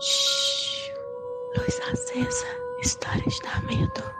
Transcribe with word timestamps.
Shhh. 0.00 0.92
Luz 1.56 1.80
acesa. 1.92 2.46
História 2.80 3.22
de 3.26 3.40
dar 3.40 3.62
medo. 3.64 4.18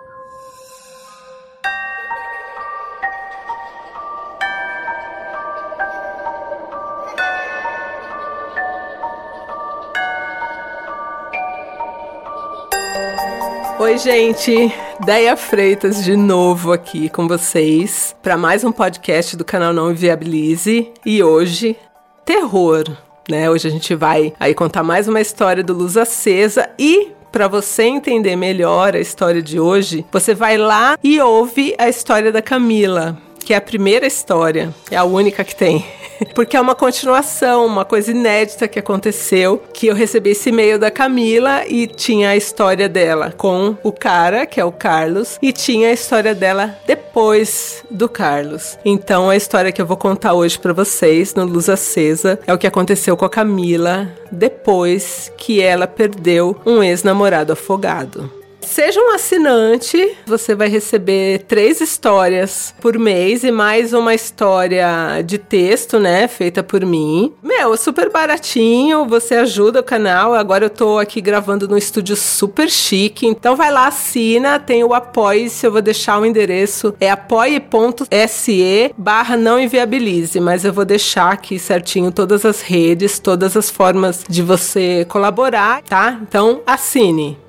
Oi, 13.78 13.96
gente. 13.96 14.74
Deia 15.04 15.36
Freitas 15.36 16.04
de 16.04 16.16
novo 16.16 16.72
aqui 16.72 17.08
com 17.08 17.28
vocês 17.28 18.14
para 18.20 18.36
mais 18.36 18.64
um 18.64 18.72
podcast 18.72 19.36
do 19.36 19.44
canal 19.44 19.72
Não 19.72 19.92
Inviabilize 19.92 20.92
e 21.06 21.22
hoje 21.22 21.76
terror, 22.24 22.84
né? 23.28 23.50
Hoje 23.50 23.68
a 23.68 23.70
gente 23.70 23.94
vai 23.94 24.32
aí 24.40 24.54
contar 24.54 24.82
mais 24.82 25.06
uma 25.06 25.20
história 25.20 25.62
do 25.62 25.74
Luz 25.74 25.96
Acesa 25.96 26.70
e 26.78 27.12
para 27.30 27.46
você 27.46 27.82
entender 27.82 28.34
melhor 28.36 28.96
a 28.96 29.00
história 29.00 29.42
de 29.42 29.60
hoje, 29.60 30.04
você 30.10 30.34
vai 30.34 30.56
lá 30.56 30.98
e 31.04 31.20
ouve 31.20 31.74
a 31.78 31.88
história 31.88 32.32
da 32.32 32.40
Camila, 32.40 33.18
que 33.44 33.52
é 33.52 33.56
a 33.56 33.60
primeira 33.60 34.06
história, 34.06 34.74
é 34.90 34.96
a 34.96 35.04
única 35.04 35.44
que 35.44 35.54
tem. 35.54 35.84
Porque 36.34 36.56
é 36.56 36.60
uma 36.60 36.74
continuação, 36.74 37.66
uma 37.66 37.84
coisa 37.84 38.10
inédita 38.10 38.68
que 38.68 38.78
aconteceu, 38.78 39.62
que 39.72 39.86
eu 39.86 39.94
recebi 39.94 40.30
esse 40.30 40.48
e-mail 40.48 40.78
da 40.78 40.90
Camila 40.90 41.66
e 41.66 41.86
tinha 41.86 42.30
a 42.30 42.36
história 42.36 42.88
dela 42.88 43.32
com 43.36 43.76
o 43.82 43.92
cara, 43.92 44.46
que 44.46 44.60
é 44.60 44.64
o 44.64 44.72
Carlos, 44.72 45.38
e 45.40 45.52
tinha 45.52 45.88
a 45.88 45.92
história 45.92 46.34
dela 46.34 46.76
depois 46.86 47.84
do 47.90 48.08
Carlos. 48.08 48.78
Então 48.84 49.30
a 49.30 49.36
história 49.36 49.72
que 49.72 49.80
eu 49.80 49.86
vou 49.86 49.96
contar 49.96 50.34
hoje 50.34 50.58
para 50.58 50.72
vocês 50.72 51.34
no 51.34 51.44
Luz 51.44 51.68
Acesa 51.68 52.38
é 52.46 52.52
o 52.52 52.58
que 52.58 52.66
aconteceu 52.66 53.16
com 53.16 53.24
a 53.24 53.30
Camila 53.30 54.08
depois 54.30 55.32
que 55.36 55.60
ela 55.60 55.86
perdeu 55.86 56.56
um 56.64 56.82
ex-namorado 56.82 57.52
afogado. 57.52 58.37
Seja 58.60 59.00
um 59.00 59.14
assinante, 59.14 60.16
você 60.26 60.54
vai 60.54 60.68
receber 60.68 61.44
três 61.48 61.80
histórias 61.80 62.74
por 62.80 62.98
mês 62.98 63.42
e 63.42 63.50
mais 63.50 63.92
uma 63.92 64.14
história 64.14 65.22
de 65.24 65.38
texto, 65.38 65.98
né? 65.98 66.28
Feita 66.28 66.62
por 66.62 66.84
mim. 66.84 67.32
Meu, 67.42 67.76
super 67.76 68.10
baratinho, 68.10 69.06
você 69.06 69.36
ajuda 69.36 69.80
o 69.80 69.84
canal. 69.84 70.34
Agora 70.34 70.66
eu 70.66 70.70
tô 70.70 70.98
aqui 70.98 71.20
gravando 71.20 71.66
no 71.66 71.78
estúdio 71.78 72.14
super 72.16 72.68
chique. 72.68 73.26
Então 73.26 73.56
vai 73.56 73.72
lá, 73.72 73.88
assina, 73.88 74.58
tem 74.58 74.84
o 74.84 74.92
apoie-se, 74.94 75.66
eu 75.66 75.72
vou 75.72 75.82
deixar 75.82 76.20
o 76.20 76.26
endereço. 76.26 76.94
É 77.00 77.10
apoie.se 77.10 78.94
barra 78.96 79.36
não 79.36 79.58
inviabilize, 79.58 80.38
mas 80.40 80.64
eu 80.64 80.72
vou 80.72 80.84
deixar 80.84 81.32
aqui 81.32 81.58
certinho 81.58 82.12
todas 82.12 82.44
as 82.44 82.60
redes, 82.60 83.18
todas 83.18 83.56
as 83.56 83.70
formas 83.70 84.24
de 84.28 84.42
você 84.42 85.04
colaborar, 85.08 85.82
tá? 85.82 86.18
Então 86.22 86.60
assine. 86.66 87.47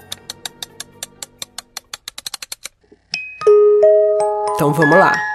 Então 4.59 4.73
vamos 4.73 4.97
lá. 4.97 5.28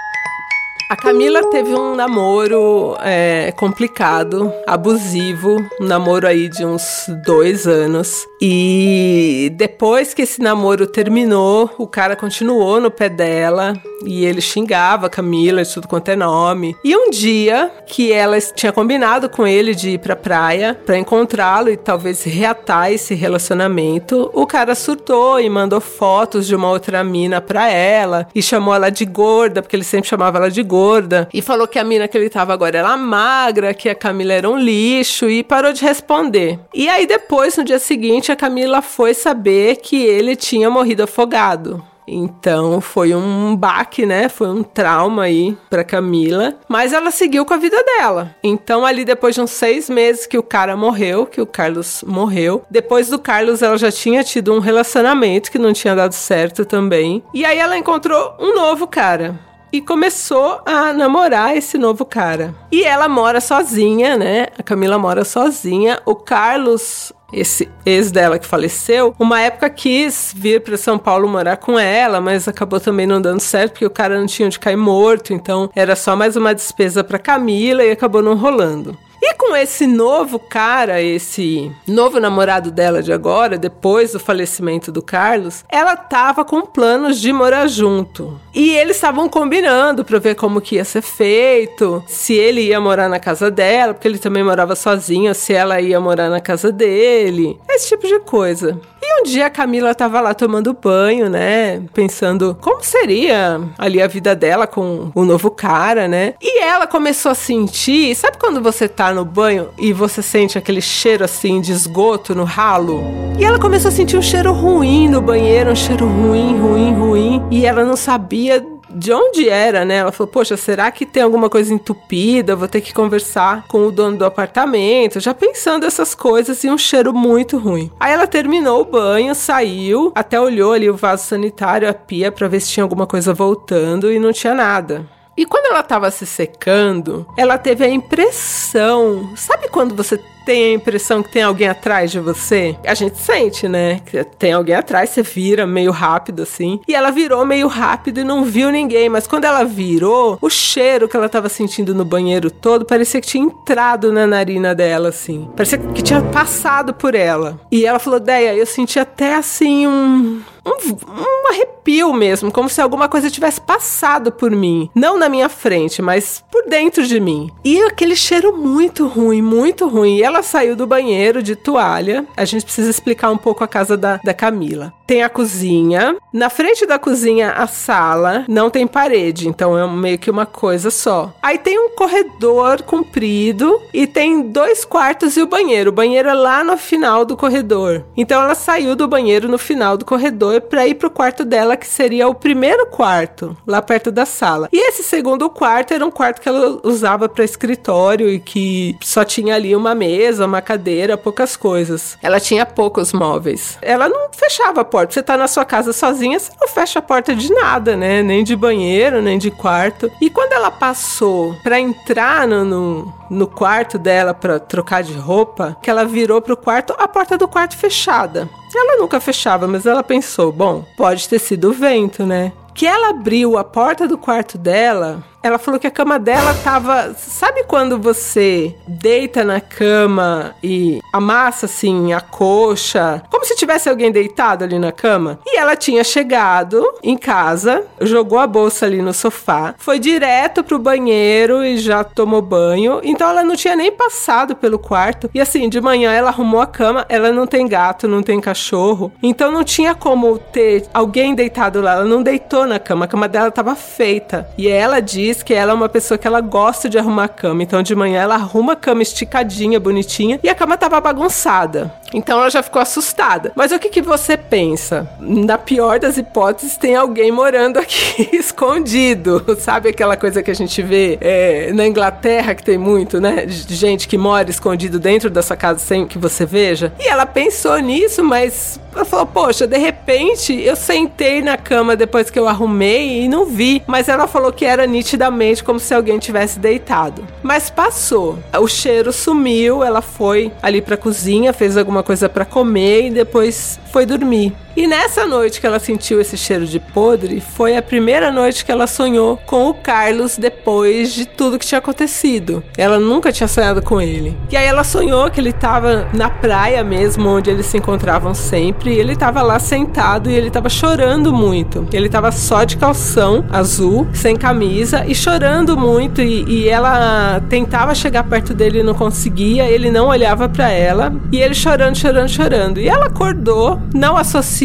A 0.87 0.95
Camila 0.95 1.49
teve 1.49 1.73
um 1.73 1.95
namoro 1.95 2.95
é, 3.01 3.51
complicado, 3.53 4.53
abusivo, 4.67 5.57
um 5.81 5.85
namoro 5.85 6.27
aí 6.27 6.47
de 6.47 6.63
uns 6.63 7.07
dois 7.25 7.65
anos. 7.65 8.27
E 8.39 9.51
depois 9.55 10.13
que 10.13 10.21
esse 10.21 10.39
namoro 10.39 10.85
terminou, 10.85 11.71
o 11.79 11.87
cara 11.87 12.15
continuou 12.15 12.79
no 12.79 12.91
pé 12.91 13.09
dela 13.09 13.73
e 14.05 14.25
ele 14.25 14.41
xingava 14.41 15.07
a 15.07 15.09
Camila 15.09 15.63
de 15.63 15.73
tudo 15.73 15.87
quanto 15.87 16.09
é 16.09 16.15
nome. 16.15 16.75
E 16.83 16.95
um 16.95 17.09
dia 17.09 17.71
que 17.87 18.13
ela 18.13 18.39
tinha 18.39 18.71
combinado 18.71 19.27
com 19.27 19.47
ele 19.47 19.73
de 19.73 19.91
ir 19.91 19.99
pra 19.99 20.15
praia 20.15 20.79
para 20.85 20.99
encontrá-lo 20.99 21.69
e 21.69 21.77
talvez 21.77 22.23
reatar 22.23 22.91
esse 22.91 23.15
relacionamento, 23.15 24.29
o 24.35 24.45
cara 24.45 24.75
surtou 24.75 25.39
e 25.39 25.49
mandou 25.49 25.81
fotos 25.81 26.45
de 26.45 26.55
uma 26.55 26.69
outra 26.69 27.03
mina 27.03 27.41
pra 27.41 27.71
ela 27.71 28.27
e 28.35 28.41
chamou 28.43 28.75
ela 28.75 28.91
de 28.91 29.05
gorda, 29.05 29.63
porque 29.63 29.75
ele 29.75 29.83
sempre 29.83 30.07
chamava 30.07 30.37
ela 30.37 30.51
de 30.51 30.61
gorda 30.61 30.74
gorda 30.75 31.29
e 31.33 31.41
falou 31.41 31.69
que 31.69 31.79
a 31.79 31.85
mina 31.85 32.05
que 32.05 32.17
ele 32.17 32.29
tava 32.29 32.53
agora 32.53 32.77
era 32.77 32.97
magra, 32.97 33.73
que 33.73 33.87
a 33.87 33.95
Camila 33.95 34.33
era 34.33 34.49
um 34.49 34.57
lixo 34.57 35.29
e 35.29 35.41
parou 35.41 35.71
de 35.71 35.81
responder. 35.81 36.59
E 36.73 36.89
aí 36.89 37.07
depois, 37.07 37.55
no 37.55 37.63
dia 37.63 37.79
seguinte, 37.79 38.29
a 38.29 38.35
Camila 38.35 38.81
foi 38.81 39.13
saber 39.13 39.77
que 39.77 40.03
ele 40.03 40.35
tinha 40.35 40.69
morrido 40.69 41.03
afogado. 41.03 41.81
Então 42.05 42.81
foi 42.81 43.15
um 43.15 43.55
baque, 43.55 44.05
né? 44.05 44.27
Foi 44.27 44.47
um 44.47 44.63
trauma 44.63 45.23
aí 45.23 45.57
pra 45.69 45.83
Camila. 45.83 46.53
Mas 46.67 46.91
ela 46.91 47.09
seguiu 47.09 47.45
com 47.45 47.53
a 47.53 47.57
vida 47.57 47.81
dela. 47.83 48.35
Então, 48.43 48.85
ali 48.85 49.05
depois 49.05 49.33
de 49.33 49.41
uns 49.41 49.51
seis 49.51 49.89
meses 49.89 50.27
que 50.27 50.37
o 50.37 50.43
cara 50.43 50.75
morreu, 50.75 51.25
que 51.25 51.41
o 51.41 51.47
Carlos 51.47 52.03
morreu. 52.05 52.63
Depois 52.69 53.09
do 53.09 53.17
Carlos, 53.17 53.61
ela 53.61 53.77
já 53.77 53.91
tinha 53.91 54.23
tido 54.23 54.53
um 54.53 54.59
relacionamento 54.59 55.49
que 55.49 55.57
não 55.57 55.73
tinha 55.73 55.95
dado 55.95 56.13
certo 56.13 56.65
também. 56.65 57.23
E 57.33 57.43
aí 57.45 57.57
ela 57.57 57.77
encontrou 57.77 58.35
um 58.39 58.53
novo 58.53 58.85
cara 58.87 59.39
e 59.75 59.81
começou 59.81 60.61
a 60.65 60.93
namorar 60.93 61.57
esse 61.57 61.77
novo 61.77 62.05
cara. 62.05 62.55
E 62.71 62.85
ela 62.85 63.09
mora 63.09 63.41
sozinha, 63.41 64.15
né? 64.15 64.47
A 64.57 64.63
Camila 64.63 64.97
mora 64.97 65.25
sozinha. 65.25 65.99
O 66.05 66.15
Carlos 66.15 67.11
esse 67.33 67.69
ex 67.85 68.11
dela 68.11 68.39
que 68.39 68.45
faleceu, 68.45 69.13
uma 69.19 69.41
época 69.41 69.69
quis 69.69 70.33
vir 70.33 70.61
para 70.61 70.77
São 70.77 70.97
Paulo 70.97 71.27
morar 71.27 71.57
com 71.57 71.77
ela, 71.77 72.21
mas 72.21 72.47
acabou 72.47 72.79
também 72.79 73.05
não 73.05 73.19
dando 73.19 73.41
certo 73.41 73.73
porque 73.73 73.85
o 73.85 73.89
cara 73.89 74.17
não 74.17 74.27
tinha 74.27 74.45
onde 74.45 74.59
cair 74.59 74.77
morto, 74.77 75.33
então 75.33 75.69
era 75.75 75.95
só 75.97 76.15
mais 76.15 76.37
uma 76.37 76.55
despesa 76.55 77.03
para 77.03 77.19
Camila 77.19 77.83
e 77.83 77.91
acabou 77.91 78.21
não 78.21 78.35
rolando. 78.35 78.97
E 79.27 79.33
com 79.33 79.55
esse 79.55 79.87
novo 79.87 80.37
cara, 80.37 81.01
esse 81.01 81.71
novo 81.87 82.19
namorado 82.19 82.69
dela 82.69 83.01
de 83.01 83.11
agora, 83.11 83.57
depois 83.57 84.11
do 84.11 84.19
falecimento 84.19 84.91
do 84.91 85.01
Carlos, 85.01 85.65
ela 85.67 85.95
tava 85.97 86.45
com 86.45 86.61
planos 86.61 87.19
de 87.19 87.33
morar 87.33 87.65
junto. 87.65 88.39
E 88.53 88.69
eles 88.69 88.97
estavam 88.97 89.27
combinando 89.27 90.05
para 90.05 90.19
ver 90.19 90.35
como 90.35 90.61
que 90.61 90.75
ia 90.75 90.85
ser 90.85 91.01
feito, 91.01 92.03
se 92.05 92.35
ele 92.35 92.67
ia 92.67 92.79
morar 92.79 93.09
na 93.09 93.19
casa 93.19 93.49
dela, 93.49 93.95
porque 93.95 94.07
ele 94.07 94.19
também 94.19 94.43
morava 94.43 94.75
sozinho, 94.75 95.33
se 95.33 95.53
ela 95.53 95.81
ia 95.81 95.99
morar 95.99 96.29
na 96.29 96.39
casa 96.39 96.71
dele, 96.71 97.59
esse 97.67 97.89
tipo 97.89 98.05
de 98.05 98.19
coisa. 98.19 98.79
Um 99.17 99.23
dia 99.23 99.45
a 99.45 99.49
Camila 99.49 99.95
tava 99.95 100.19
lá 100.19 100.33
tomando 100.33 100.73
banho, 100.73 101.29
né? 101.29 101.81
Pensando 101.93 102.57
como 102.59 102.83
seria 102.83 103.61
ali 103.77 104.01
a 104.01 104.07
vida 104.07 104.35
dela 104.35 104.67
com 104.67 105.09
o 105.15 105.23
novo 105.23 105.49
cara, 105.49 106.07
né? 106.07 106.33
E 106.41 106.61
ela 106.61 106.85
começou 106.85 107.31
a 107.31 107.35
sentir, 107.35 108.13
sabe 108.15 108.37
quando 108.37 108.61
você 108.61 108.87
tá 108.87 109.13
no 109.13 109.23
banho 109.23 109.69
e 109.77 109.93
você 109.93 110.21
sente 110.21 110.57
aquele 110.57 110.81
cheiro 110.81 111.23
assim 111.23 111.61
de 111.61 111.71
esgoto 111.71 112.35
no 112.35 112.43
ralo? 112.43 113.03
E 113.39 113.43
ela 113.43 113.57
começou 113.59 113.89
a 113.89 113.91
sentir 113.91 114.17
um 114.17 114.21
cheiro 114.21 114.51
ruim 114.51 115.07
no 115.07 115.21
banheiro, 115.21 115.71
um 115.71 115.75
cheiro 115.75 116.07
ruim, 116.07 116.57
ruim, 116.57 116.93
ruim. 116.93 117.43
E 117.49 117.65
ela 117.65 117.83
não 117.83 117.95
sabia 117.95 118.65
de 118.95 119.11
onde 119.11 119.49
era, 119.49 119.83
né? 119.83 119.97
Ela 119.97 120.11
falou: 120.11 120.31
Poxa, 120.31 120.55
será 120.55 120.89
que 120.89 121.05
tem 121.05 121.21
alguma 121.21 121.49
coisa 121.49 121.73
entupida? 121.73 122.55
Vou 122.55 122.67
ter 122.67 122.79
que 122.81 122.93
conversar 122.93 123.67
com 123.67 123.85
o 123.85 123.91
dono 123.91 124.17
do 124.17 124.25
apartamento. 124.25 125.19
Já 125.19 125.33
pensando 125.33 125.85
essas 125.85 126.15
coisas 126.15 126.63
e 126.63 126.69
um 126.69 126.77
cheiro 126.77 127.13
muito 127.13 127.57
ruim. 127.57 127.91
Aí 127.99 128.13
ela 128.13 128.25
terminou 128.25 128.81
o 128.81 128.85
banho, 128.85 129.35
saiu, 129.35 130.11
até 130.15 130.39
olhou 130.39 130.71
ali 130.71 130.89
o 130.89 130.95
vaso 130.95 131.25
sanitário, 131.25 131.89
a 131.89 131.93
pia, 131.93 132.31
para 132.31 132.47
ver 132.47 132.61
se 132.61 132.71
tinha 132.71 132.83
alguma 132.83 133.05
coisa 133.05 133.33
voltando 133.33 134.11
e 134.11 134.19
não 134.19 134.31
tinha 134.31 134.53
nada. 134.53 135.05
E 135.37 135.45
quando 135.45 135.65
ela 135.65 135.81
estava 135.81 136.09
se 136.11 136.25
secando, 136.25 137.25
ela 137.37 137.57
teve 137.57 137.83
a 137.83 137.89
impressão. 137.89 139.33
Sabe 139.35 139.67
quando 139.67 139.93
você 139.93 140.17
tem 140.45 140.71
a 140.71 140.73
impressão 140.75 141.23
que 141.23 141.31
tem 141.31 141.41
alguém 141.41 141.67
atrás 141.67 142.11
de 142.11 142.19
você? 142.19 142.77
A 142.85 142.93
gente 142.93 143.17
sente, 143.17 143.67
né? 143.67 143.99
Que 144.05 144.23
tem 144.23 144.53
alguém 144.53 144.75
atrás, 144.75 145.09
você 145.09 145.23
vira 145.23 145.65
meio 145.65 145.91
rápido 145.91 146.43
assim. 146.43 146.79
E 146.87 146.93
ela 146.93 147.11
virou 147.11 147.45
meio 147.45 147.67
rápido 147.67 148.19
e 148.19 148.23
não 148.23 148.43
viu 148.43 148.71
ninguém. 148.71 149.09
Mas 149.09 149.27
quando 149.27 149.45
ela 149.45 149.63
virou, 149.63 150.37
o 150.41 150.49
cheiro 150.49 151.07
que 151.07 151.17
ela 151.17 151.25
estava 151.25 151.49
sentindo 151.49 151.95
no 151.95 152.05
banheiro 152.05 152.51
todo 152.51 152.85
parecia 152.85 153.19
que 153.19 153.27
tinha 153.27 153.43
entrado 153.45 154.11
na 154.11 154.27
narina 154.27 154.75
dela, 154.75 155.09
assim. 155.09 155.49
Parecia 155.55 155.77
que 155.77 156.01
tinha 156.01 156.21
passado 156.21 156.93
por 156.93 157.15
ela. 157.15 157.59
E 157.71 157.85
ela 157.85 157.99
falou: 157.99 158.19
Deia, 158.19 158.55
eu 158.55 158.65
senti 158.65 158.99
até 158.99 159.35
assim 159.35 159.87
um 159.87 160.41
um, 160.65 161.11
um 161.11 161.49
arrepio 161.51 162.11
mesmo, 162.13 162.51
como 162.51 162.69
se 162.69 162.81
alguma 162.81 163.07
coisa 163.07 163.29
tivesse 163.29 163.61
passado 163.61 164.31
por 164.31 164.51
mim. 164.51 164.89
Não 164.95 165.17
na 165.17 165.29
minha 165.29 165.47
frente, 165.47 166.01
mas 166.01 166.43
por 166.51 166.67
dentro 166.67 167.05
de 167.05 167.19
mim. 167.19 167.51
E 167.63 167.81
aquele 167.83 168.15
cheiro 168.15 168.55
muito 168.57 169.07
ruim, 169.07 169.41
muito 169.41 169.87
ruim. 169.87 170.17
E 170.17 170.23
ela 170.23 170.41
saiu 170.41 170.75
do 170.75 170.87
banheiro 170.87 171.43
de 171.43 171.55
toalha. 171.55 172.25
A 172.35 172.45
gente 172.45 172.65
precisa 172.65 172.89
explicar 172.89 173.31
um 173.31 173.37
pouco 173.37 173.63
a 173.63 173.67
casa 173.67 173.95
da, 173.95 174.19
da 174.23 174.33
Camila. 174.33 174.93
Tem 175.07 175.23
a 175.23 175.29
cozinha. 175.29 176.17
Na 176.33 176.49
frente 176.49 176.85
da 176.85 176.97
cozinha, 176.97 177.51
a 177.51 177.67
sala. 177.67 178.45
Não 178.47 178.69
tem 178.69 178.87
parede, 178.87 179.47
então 179.47 179.77
é 179.77 179.87
meio 179.87 180.17
que 180.17 180.31
uma 180.31 180.45
coisa 180.45 180.89
só. 180.89 181.33
Aí 181.41 181.57
tem 181.57 181.77
um 181.79 181.89
corredor 181.89 182.81
comprido 182.81 183.81
e 183.93 184.07
tem 184.07 184.41
dois 184.41 184.83
quartos 184.83 185.37
e 185.37 185.41
o 185.41 185.47
banheiro. 185.47 185.91
O 185.91 185.93
banheiro 185.93 186.27
é 186.27 186.33
lá 186.33 186.63
no 186.63 186.75
final 186.75 187.23
do 187.23 187.37
corredor. 187.37 188.03
Então 188.17 188.41
ela 188.41 188.55
saiu 188.55 188.95
do 188.95 189.07
banheiro 189.07 189.47
no 189.47 189.57
final 189.57 189.95
do 189.95 190.05
corredor 190.05 190.61
para 190.61 190.87
ir 190.87 190.95
pro 190.95 191.09
quarto 191.09 191.45
dela, 191.45 191.77
que 191.77 191.87
seria 191.87 192.27
o 192.27 192.33
primeiro 192.35 192.87
quarto, 192.87 193.55
lá 193.65 193.81
perto 193.81 194.11
da 194.11 194.25
sala. 194.25 194.67
E 194.73 194.89
esse 194.89 195.03
segundo 195.03 195.49
quarto 195.49 195.93
era 195.93 196.05
um 196.05 196.11
quarto 196.11 196.41
que 196.41 196.49
ela 196.49 196.79
usava 196.83 197.29
para 197.29 197.45
escritório 197.45 198.29
e 198.29 198.39
que 198.39 198.97
só 199.01 199.23
tinha 199.23 199.55
ali 199.55 199.75
uma 199.75 199.93
mesa, 199.93 200.45
uma 200.45 200.61
cadeira, 200.61 201.17
poucas 201.17 201.55
coisas. 201.55 202.17
Ela 202.21 202.39
tinha 202.39 202.65
poucos 202.65 203.13
móveis. 203.13 203.77
Ela 203.81 204.09
não 204.09 204.29
fechava 204.33 204.83
porta. 204.95 205.13
Você 205.13 205.21
tá 205.21 205.35
na 205.35 205.49
sua 205.49 205.65
casa 205.65 205.91
sozinha, 205.91 206.39
você 206.39 206.53
não 206.59 206.69
fecha 206.69 206.99
a 206.99 207.01
porta 207.01 207.35
de 207.35 207.51
nada, 207.53 207.97
né? 207.97 208.23
Nem 208.23 208.45
de 208.45 208.55
banheiro, 208.55 209.21
nem 209.21 209.37
de 209.37 209.51
quarto. 209.51 210.09
E 210.21 210.29
quando 210.29 210.53
ela 210.53 210.71
passou 210.71 211.53
para 211.61 211.77
entrar 211.77 212.47
no, 212.47 212.63
no, 212.63 213.13
no 213.29 213.45
quarto 213.45 213.97
dela 213.97 214.33
para 214.33 214.57
trocar 214.57 215.03
de 215.03 215.13
roupa, 215.13 215.75
que 215.81 215.89
ela 215.89 216.05
virou 216.05 216.41
pro 216.41 216.55
quarto, 216.55 216.95
a 216.97 217.09
porta 217.09 217.37
do 217.37 217.45
quarto 217.45 217.75
fechada. 217.75 218.49
Ela 218.73 218.97
nunca 218.97 219.19
fechava, 219.19 219.67
mas 219.67 219.85
ela 219.85 220.01
pensou: 220.01 220.49
bom, 220.49 220.85
pode 220.95 221.27
ter 221.27 221.39
sido 221.39 221.71
o 221.71 221.73
vento, 221.73 222.25
né? 222.25 222.53
Que 222.73 222.85
ela 222.85 223.09
abriu 223.09 223.57
a 223.57 223.63
porta 223.65 224.07
do 224.07 224.17
quarto 224.17 224.57
dela, 224.57 225.23
ela 225.45 225.59
falou 225.59 225.79
que 225.79 225.85
a 225.85 225.91
cama 225.91 226.17
dela 226.17 226.55
tava. 226.63 227.13
Sabe 227.15 227.63
quando 227.65 227.99
você 227.99 228.73
deita 228.87 229.43
na 229.43 229.61
cama 229.61 230.55
e 230.63 230.99
amassa 231.13 231.67
assim 231.67 232.13
a 232.13 232.19
coxa? 232.19 233.21
Como 233.29 233.45
se 233.45 233.55
tivesse 233.55 233.87
alguém 233.87 234.11
deitado 234.11 234.63
ali 234.63 234.79
na 234.79 234.91
cama? 234.91 235.39
E 235.45 235.55
ela 235.55 235.75
tinha 235.75 236.03
chegado 236.03 236.83
em 237.03 237.15
casa, 237.15 237.85
jogou 238.01 238.39
a 238.39 238.47
bolsa 238.47 238.87
ali 238.87 239.03
no 239.03 239.13
sofá, 239.13 239.75
foi 239.77 239.99
direto 239.99 240.63
pro 240.63 240.79
banheiro 240.79 241.63
e 241.63 241.77
já 241.77 242.03
tomou 242.03 242.41
banho. 242.41 242.99
Então 243.03 243.29
ela 243.29 243.43
não 243.43 243.55
tinha 243.55 243.75
nem 243.75 243.91
passado 243.91 244.55
pelo 244.55 244.79
quarto. 244.79 245.29
E 245.31 245.39
assim, 245.39 245.69
de 245.69 245.79
manhã 245.79 246.11
ela 246.11 246.29
arrumou 246.29 246.59
a 246.59 246.65
cama. 246.65 247.05
Ela 247.07 247.31
não 247.31 247.45
tem 247.45 247.67
gato, 247.67 248.07
não 248.07 248.23
tem 248.23 248.41
cachorro. 248.41 249.13
Então 249.21 249.51
não 249.51 249.63
tinha 249.63 249.93
como 249.93 250.39
ter 250.39 250.87
alguém 250.91 251.35
deitado 251.35 251.81
lá. 251.81 251.93
Ela 251.93 252.05
não 252.05 252.23
deitou 252.23 252.65
na 252.65 252.79
cama. 252.79 253.05
A 253.05 253.07
cama 253.07 253.27
dela 253.27 253.51
tava 253.51 253.75
feita. 253.75 254.49
E 254.57 254.67
ela 254.67 254.99
disse 254.99 255.34
diz 255.35 255.43
que 255.43 255.53
ela 255.53 255.71
é 255.71 255.75
uma 255.75 255.89
pessoa 255.89 256.17
que 256.17 256.25
ela 256.25 256.41
gosta 256.41 256.89
de 256.89 256.97
arrumar 256.97 257.25
a 257.25 257.27
cama. 257.27 257.61
Então 257.61 257.83
de 257.83 257.93
manhã 257.95 258.21
ela 258.21 258.35
arruma 258.35 258.73
a 258.73 258.75
cama 258.75 259.01
esticadinha, 259.01 259.79
bonitinha, 259.79 260.39
e 260.41 260.49
a 260.49 260.55
cama 260.55 260.77
tava 260.77 260.99
bagunçada. 260.99 261.93
Então 262.15 262.39
ela 262.39 262.49
já 262.49 262.63
ficou 262.63 262.81
assustada. 262.81 263.51
Mas 263.55 263.73
o 263.73 263.77
que, 263.77 263.89
que 263.89 264.01
você 264.01 264.37
pensa? 264.37 265.07
Na 265.19 265.57
pior 265.57 265.99
das 265.99 266.17
hipóteses, 266.17 266.77
tem 266.77 266.95
alguém 266.95 267.29
morando 267.29 267.77
aqui 267.77 268.29
escondido. 268.33 269.45
Sabe 269.59 269.89
aquela 269.89 270.15
coisa 270.15 270.41
que 270.41 270.49
a 270.49 270.55
gente 270.55 270.81
vê 270.81 271.17
é, 271.19 271.73
na 271.73 271.85
Inglaterra 271.85 272.55
que 272.55 272.63
tem 272.63 272.77
muito, 272.77 273.19
né? 273.19 273.45
De 273.45 273.75
gente 273.75 274.07
que 274.07 274.17
mora 274.17 274.49
escondido 274.49 274.97
dentro 274.97 275.29
dessa 275.29 275.57
casa 275.57 275.79
sem 275.79 276.07
que 276.07 276.17
você 276.17 276.45
veja. 276.45 276.93
E 276.99 277.07
ela 277.07 277.25
pensou 277.25 277.77
nisso, 277.79 278.23
mas 278.23 278.79
ela 278.95 279.03
falou: 279.03 279.25
Poxa, 279.25 279.67
de 279.67 279.77
repente 279.77 280.53
eu 280.53 280.75
sentei 280.75 281.41
na 281.41 281.57
cama 281.57 281.95
depois 281.95 282.29
que 282.29 282.39
eu 282.39 282.47
arrumei 282.47 283.23
e 283.23 283.27
não 283.27 283.45
vi. 283.45 283.83
Mas 283.85 284.07
ela 284.07 284.25
falou 284.25 284.53
que 284.53 284.63
era 284.63 284.87
nitidamente 284.87 285.63
como 285.63 285.79
se 285.79 285.93
alguém 285.93 286.17
tivesse 286.17 286.57
deitado. 286.59 287.27
Mas 287.43 287.69
passou. 287.69 288.39
O 288.57 288.67
cheiro 288.67 289.11
sumiu, 289.11 289.83
ela 289.83 290.01
foi 290.01 290.51
ali 290.63 290.81
pra 290.81 290.95
cozinha, 290.95 291.51
fez 291.51 291.75
alguma 291.75 292.04
coisa 292.05 292.29
para 292.29 292.45
comer 292.45 293.07
e 293.07 293.09
depois 293.09 293.77
foi 293.91 294.05
dormir. 294.05 294.53
E 294.75 294.87
nessa 294.87 295.25
noite 295.25 295.61
que 295.61 295.65
ela 295.65 295.79
sentiu 295.79 296.19
esse 296.19 296.35
cheiro 296.35 296.65
de 296.65 296.81
podre, 296.81 297.39
foi 297.39 297.77
a 297.77 297.81
primeira 297.81 298.29
noite 298.29 298.65
que 298.65 298.71
ela 298.71 298.87
sonhou 298.87 299.37
com 299.45 299.69
o 299.69 299.73
Carlos 299.73 300.37
depois 300.37 301.13
de 301.13 301.25
tudo 301.25 301.57
que 301.57 301.65
tinha 301.65 301.79
acontecido. 301.79 302.61
Ela 302.77 302.99
nunca 302.99 303.31
tinha 303.31 303.47
sonhado 303.47 303.81
com 303.81 304.01
ele. 304.01 304.35
E 304.51 304.57
aí 304.57 304.65
ela 304.65 304.83
sonhou 304.83 305.31
que 305.31 305.39
ele 305.39 305.51
estava 305.51 306.09
na 306.13 306.29
praia 306.29 306.83
mesmo, 306.83 307.29
onde 307.29 307.49
eles 307.49 307.67
se 307.67 307.77
encontravam 307.77 308.33
sempre, 308.33 308.93
e 308.93 308.99
ele 308.99 309.13
estava 309.13 309.41
lá 309.41 309.59
sentado 309.59 310.29
e 310.29 310.33
ele 310.33 310.49
estava 310.49 310.67
chorando 310.67 311.31
muito. 311.31 311.87
Ele 311.93 312.07
estava 312.07 312.29
só 312.33 312.65
de 312.65 312.75
calção 312.75 313.45
azul, 313.49 314.05
sem 314.11 314.35
camisa 314.35 315.05
e 315.07 315.15
chorando 315.15 315.77
muito. 315.77 316.21
E, 316.21 316.43
e 316.49 316.67
ela 316.67 317.41
tentava 317.47 317.95
chegar 317.95 318.25
perto 318.25 318.53
dele 318.53 318.79
e 318.79 318.83
não 318.83 318.93
conseguia, 318.93 319.69
ele 319.69 319.89
não 319.89 320.07
olhava 320.07 320.49
para 320.49 320.69
ela, 320.69 321.13
e 321.31 321.41
ele 321.41 321.53
chorando, 321.53 321.95
chorando, 321.97 322.27
chorando. 322.27 322.81
E 322.81 322.89
ela 322.89 323.05
acordou, 323.05 323.79
não 323.93 324.17
associou 324.17 324.64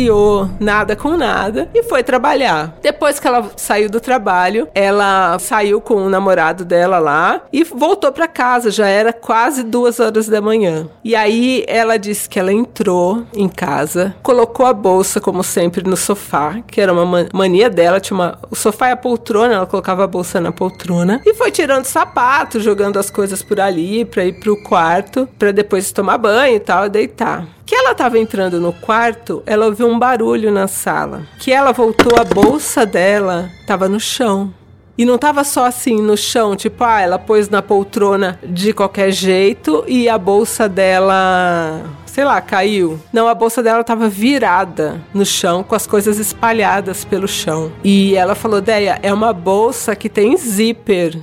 nada 0.58 0.96
com 0.96 1.16
nada 1.16 1.68
e 1.74 1.82
foi 1.82 2.02
trabalhar. 2.02 2.74
Depois 2.82 3.18
que 3.18 3.26
ela 3.26 3.50
saiu 3.56 3.90
do 3.90 4.00
trabalho, 4.00 4.68
ela 4.74 5.38
saiu 5.38 5.80
com 5.80 5.94
o 5.94 6.08
namorado 6.08 6.64
dela 6.64 6.98
lá 6.98 7.42
e 7.52 7.64
voltou 7.64 8.12
para 8.12 8.28
casa. 8.28 8.70
Já 8.70 8.88
era 8.88 9.12
quase 9.12 9.62
duas 9.62 10.00
horas 10.00 10.28
da 10.28 10.40
manhã. 10.40 10.88
E 11.04 11.14
aí 11.16 11.64
ela 11.66 11.96
disse 11.96 12.28
que 12.28 12.38
ela 12.38 12.52
entrou 12.52 13.24
em 13.34 13.48
casa, 13.48 14.14
colocou 14.22 14.66
a 14.66 14.72
bolsa, 14.72 15.20
como 15.20 15.42
sempre, 15.42 15.82
no 15.82 15.96
sofá, 15.96 16.60
que 16.66 16.80
era 16.80 16.92
uma 16.92 17.26
mania 17.32 17.68
dela. 17.68 18.00
Tinha 18.00 18.16
uma, 18.16 18.38
o 18.50 18.56
sofá 18.56 18.88
e 18.88 18.92
a 18.92 18.96
poltrona, 18.96 19.54
ela 19.54 19.66
colocava 19.66 20.04
a 20.04 20.06
bolsa 20.06 20.40
na 20.40 20.52
poltrona 20.52 21.20
e 21.26 21.34
foi 21.34 21.50
tirando 21.50 21.84
sapato, 21.84 22.60
jogando 22.60 22.98
as 22.98 23.10
coisas 23.10 23.42
por 23.42 23.60
ali 23.60 24.04
para 24.04 24.24
ir 24.24 24.40
pro 24.40 24.62
quarto, 24.62 25.28
para 25.38 25.52
depois 25.52 25.92
tomar 25.92 26.18
banho 26.18 26.56
e 26.56 26.60
tal, 26.60 26.86
e 26.86 26.88
deitar 26.88 27.46
que 27.70 27.76
ela 27.76 27.92
estava 27.92 28.18
entrando 28.18 28.60
no 28.60 28.72
quarto, 28.72 29.44
ela 29.46 29.66
ouviu 29.66 29.86
um 29.86 29.96
barulho 29.96 30.50
na 30.50 30.66
sala. 30.66 31.22
Que 31.38 31.52
ela 31.52 31.70
voltou, 31.70 32.18
a 32.18 32.24
bolsa 32.24 32.84
dela 32.84 33.48
estava 33.60 33.88
no 33.88 34.00
chão. 34.00 34.52
E 34.98 35.04
não 35.04 35.14
estava 35.14 35.44
só 35.44 35.66
assim 35.66 36.02
no 36.02 36.16
chão, 36.16 36.56
tipo, 36.56 36.82
ah, 36.82 37.00
ela 37.00 37.16
pôs 37.16 37.48
na 37.48 37.62
poltrona 37.62 38.40
de 38.42 38.72
qualquer 38.72 39.12
jeito 39.12 39.84
e 39.86 40.08
a 40.08 40.18
bolsa 40.18 40.68
dela, 40.68 41.84
sei 42.06 42.24
lá, 42.24 42.40
caiu. 42.40 42.98
Não, 43.12 43.28
a 43.28 43.34
bolsa 43.34 43.62
dela 43.62 43.82
estava 43.82 44.08
virada 44.08 45.00
no 45.14 45.24
chão, 45.24 45.62
com 45.62 45.76
as 45.76 45.86
coisas 45.86 46.18
espalhadas 46.18 47.04
pelo 47.04 47.28
chão. 47.28 47.70
E 47.84 48.16
ela 48.16 48.34
falou: 48.34 48.60
Deia, 48.60 48.98
é 49.00 49.14
uma 49.14 49.32
bolsa 49.32 49.94
que 49.94 50.08
tem 50.08 50.36
zíper. 50.36 51.16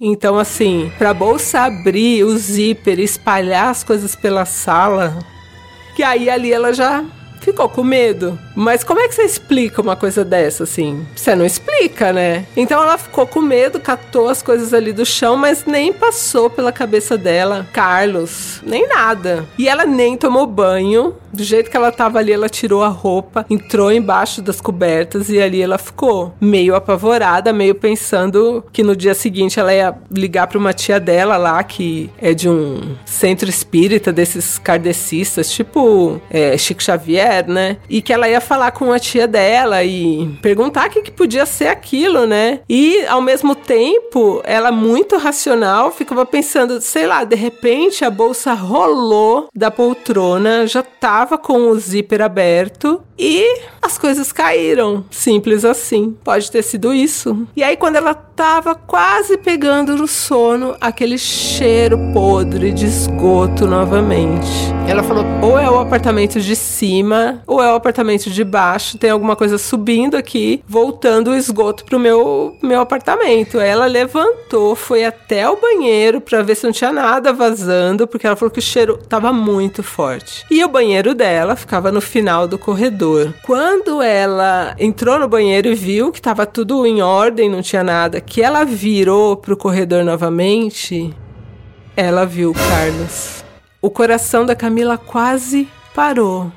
Então, 0.00 0.36
assim, 0.36 0.90
pra 0.98 1.14
bolsa 1.14 1.60
abrir 1.60 2.24
o 2.24 2.36
zíper 2.36 2.98
e 2.98 3.04
espalhar 3.04 3.68
as 3.68 3.84
coisas 3.84 4.16
pela 4.16 4.44
sala, 4.44 5.16
que 5.94 6.02
aí 6.02 6.28
ali 6.30 6.52
ela 6.52 6.72
já 6.72 7.04
ficou 7.42 7.68
com 7.68 7.82
medo. 7.82 8.38
Mas 8.54 8.84
como 8.84 9.00
é 9.00 9.08
que 9.08 9.14
você 9.14 9.22
explica 9.22 9.82
uma 9.82 9.96
coisa 9.96 10.24
dessa, 10.24 10.64
assim? 10.64 11.06
Você 11.14 11.34
não 11.34 11.44
explica, 11.44 12.12
né? 12.12 12.46
Então 12.56 12.82
ela 12.82 12.96
ficou 12.98 13.26
com 13.26 13.40
medo, 13.40 13.80
catou 13.80 14.28
as 14.28 14.42
coisas 14.42 14.72
ali 14.72 14.92
do 14.92 15.04
chão, 15.04 15.36
mas 15.36 15.64
nem 15.64 15.92
passou 15.92 16.48
pela 16.48 16.72
cabeça 16.72 17.18
dela, 17.18 17.66
Carlos, 17.72 18.60
nem 18.64 18.88
nada. 18.88 19.44
E 19.58 19.68
ela 19.68 19.84
nem 19.84 20.16
tomou 20.16 20.46
banho. 20.46 21.14
Do 21.32 21.42
jeito 21.42 21.70
que 21.70 21.76
ela 21.78 21.90
tava 21.90 22.18
ali, 22.18 22.30
ela 22.30 22.48
tirou 22.48 22.82
a 22.82 22.88
roupa, 22.88 23.46
entrou 23.48 23.90
embaixo 23.90 24.42
das 24.42 24.60
cobertas 24.60 25.30
e 25.30 25.40
ali 25.40 25.62
ela 25.62 25.78
ficou 25.78 26.34
meio 26.38 26.74
apavorada, 26.74 27.54
meio 27.54 27.74
pensando 27.74 28.62
que 28.70 28.82
no 28.82 28.94
dia 28.94 29.14
seguinte 29.14 29.58
ela 29.58 29.72
ia 29.72 29.94
ligar 30.10 30.46
para 30.46 30.58
uma 30.58 30.74
tia 30.74 31.00
dela 31.00 31.38
lá, 31.38 31.64
que 31.64 32.10
é 32.18 32.34
de 32.34 32.50
um 32.50 32.96
centro 33.06 33.48
espírita 33.48 34.12
desses 34.12 34.58
kardecistas, 34.58 35.50
tipo 35.50 36.20
é, 36.30 36.58
Chico 36.58 36.82
Xavier, 36.82 37.31
né? 37.40 37.78
E 37.88 38.02
que 38.02 38.12
ela 38.12 38.28
ia 38.28 38.40
falar 38.40 38.72
com 38.72 38.92
a 38.92 38.98
tia 38.98 39.26
dela 39.26 39.82
e 39.82 40.28
perguntar 40.42 40.88
o 40.88 40.90
que, 40.90 41.02
que 41.02 41.10
podia 41.10 41.46
ser 41.46 41.68
aquilo, 41.68 42.26
né? 42.26 42.60
E 42.68 43.04
ao 43.06 43.22
mesmo 43.22 43.54
tempo, 43.54 44.40
ela 44.44 44.70
muito 44.70 45.16
racional 45.16 45.90
ficava 45.90 46.26
pensando, 46.26 46.80
sei 46.80 47.06
lá, 47.06 47.24
de 47.24 47.36
repente 47.36 48.04
a 48.04 48.10
bolsa 48.10 48.52
rolou 48.52 49.48
da 49.54 49.70
poltrona, 49.70 50.66
já 50.66 50.82
tava 50.82 51.38
com 51.38 51.70
o 51.70 51.78
zíper 51.78 52.20
aberto 52.22 53.02
e 53.18 53.60
as 53.80 53.96
coisas 53.96 54.32
caíram. 54.32 55.04
Simples 55.10 55.64
assim. 55.64 56.16
Pode 56.24 56.50
ter 56.50 56.62
sido 56.62 56.92
isso. 56.92 57.46
E 57.54 57.62
aí, 57.62 57.76
quando 57.76 57.96
ela 57.96 58.14
tava 58.14 58.74
quase 58.74 59.38
pegando 59.38 59.96
no 59.96 60.08
sono, 60.08 60.74
aquele 60.80 61.16
cheiro 61.18 61.96
podre 62.12 62.72
de 62.72 62.86
esgoto 62.86 63.66
novamente. 63.66 64.48
Ela 64.88 65.02
falou: 65.02 65.24
ou 65.40 65.58
é 65.58 65.70
o 65.70 65.78
apartamento 65.78 66.40
de 66.40 66.56
cima, 66.56 67.21
ou 67.46 67.62
é 67.62 67.70
o 67.72 67.76
apartamento 67.76 68.30
de 68.30 68.44
baixo. 68.44 68.98
Tem 68.98 69.10
alguma 69.10 69.36
coisa 69.36 69.58
subindo 69.58 70.16
aqui, 70.16 70.62
voltando 70.66 71.30
o 71.30 71.34
esgoto 71.34 71.84
pro 71.84 71.98
meu, 71.98 72.56
meu 72.62 72.80
apartamento. 72.80 73.58
Ela 73.58 73.86
levantou, 73.86 74.74
foi 74.74 75.04
até 75.04 75.48
o 75.48 75.56
banheiro 75.56 76.20
para 76.20 76.42
ver 76.42 76.54
se 76.54 76.64
não 76.64 76.72
tinha 76.72 76.92
nada 76.92 77.32
vazando, 77.32 78.06
porque 78.06 78.26
ela 78.26 78.36
falou 78.36 78.50
que 78.50 78.58
o 78.58 78.62
cheiro 78.62 78.98
tava 79.08 79.32
muito 79.32 79.82
forte. 79.82 80.44
E 80.50 80.64
o 80.64 80.68
banheiro 80.68 81.14
dela 81.14 81.56
ficava 81.56 81.92
no 81.92 82.00
final 82.00 82.46
do 82.46 82.58
corredor. 82.58 83.32
Quando 83.44 84.02
ela 84.02 84.74
entrou 84.78 85.18
no 85.18 85.28
banheiro 85.28 85.68
e 85.68 85.74
viu 85.74 86.12
que 86.12 86.18
estava 86.18 86.46
tudo 86.46 86.86
em 86.86 87.02
ordem, 87.02 87.48
não 87.48 87.62
tinha 87.62 87.82
nada, 87.82 88.20
que 88.20 88.42
ela 88.42 88.64
virou 88.64 89.36
pro 89.36 89.56
corredor 89.56 90.04
novamente, 90.04 91.14
ela 91.96 92.24
viu 92.24 92.52
Carlos. 92.52 93.44
O 93.80 93.90
coração 93.90 94.46
da 94.46 94.54
Camila 94.54 94.96
quase 94.96 95.68
parou. 95.94 96.50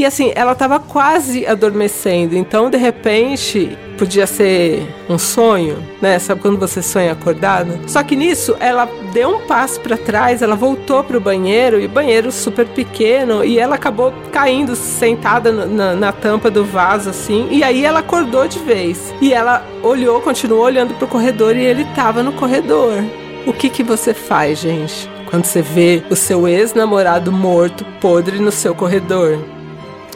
E 0.00 0.06
assim, 0.06 0.32
ela 0.34 0.52
estava 0.52 0.80
quase 0.80 1.46
adormecendo. 1.46 2.34
Então, 2.34 2.70
de 2.70 2.78
repente, 2.78 3.76
podia 3.98 4.26
ser 4.26 4.82
um 5.10 5.18
sonho, 5.18 5.76
né? 6.00 6.18
Sabe 6.18 6.40
quando 6.40 6.58
você 6.58 6.80
sonha 6.80 7.12
acordado? 7.12 7.78
Só 7.86 8.02
que 8.02 8.16
nisso, 8.16 8.56
ela 8.60 8.88
deu 9.12 9.28
um 9.28 9.40
passo 9.40 9.78
para 9.78 9.98
trás, 9.98 10.40
ela 10.40 10.56
voltou 10.56 11.04
pro 11.04 11.20
banheiro 11.20 11.78
e 11.78 11.84
o 11.84 11.88
banheiro 11.90 12.32
super 12.32 12.66
pequeno 12.66 13.44
e 13.44 13.58
ela 13.58 13.74
acabou 13.74 14.10
caindo 14.32 14.74
sentada 14.74 15.52
na, 15.52 15.94
na 15.94 16.12
tampa 16.12 16.50
do 16.50 16.64
vaso 16.64 17.10
assim. 17.10 17.48
E 17.50 17.62
aí 17.62 17.84
ela 17.84 17.98
acordou 17.98 18.48
de 18.48 18.58
vez. 18.58 19.12
E 19.20 19.34
ela 19.34 19.62
olhou, 19.82 20.18
continuou 20.22 20.62
olhando 20.62 20.94
pro 20.94 21.06
corredor 21.06 21.54
e 21.54 21.62
ele 21.62 21.84
tava 21.94 22.22
no 22.22 22.32
corredor. 22.32 23.04
O 23.46 23.52
que 23.52 23.68
que 23.68 23.82
você 23.82 24.14
faz, 24.14 24.60
gente? 24.60 25.10
Quando 25.28 25.44
você 25.44 25.60
vê 25.60 26.02
o 26.08 26.16
seu 26.16 26.48
ex-namorado 26.48 27.30
morto, 27.30 27.84
podre 28.00 28.38
no 28.38 28.50
seu 28.50 28.74
corredor. 28.74 29.59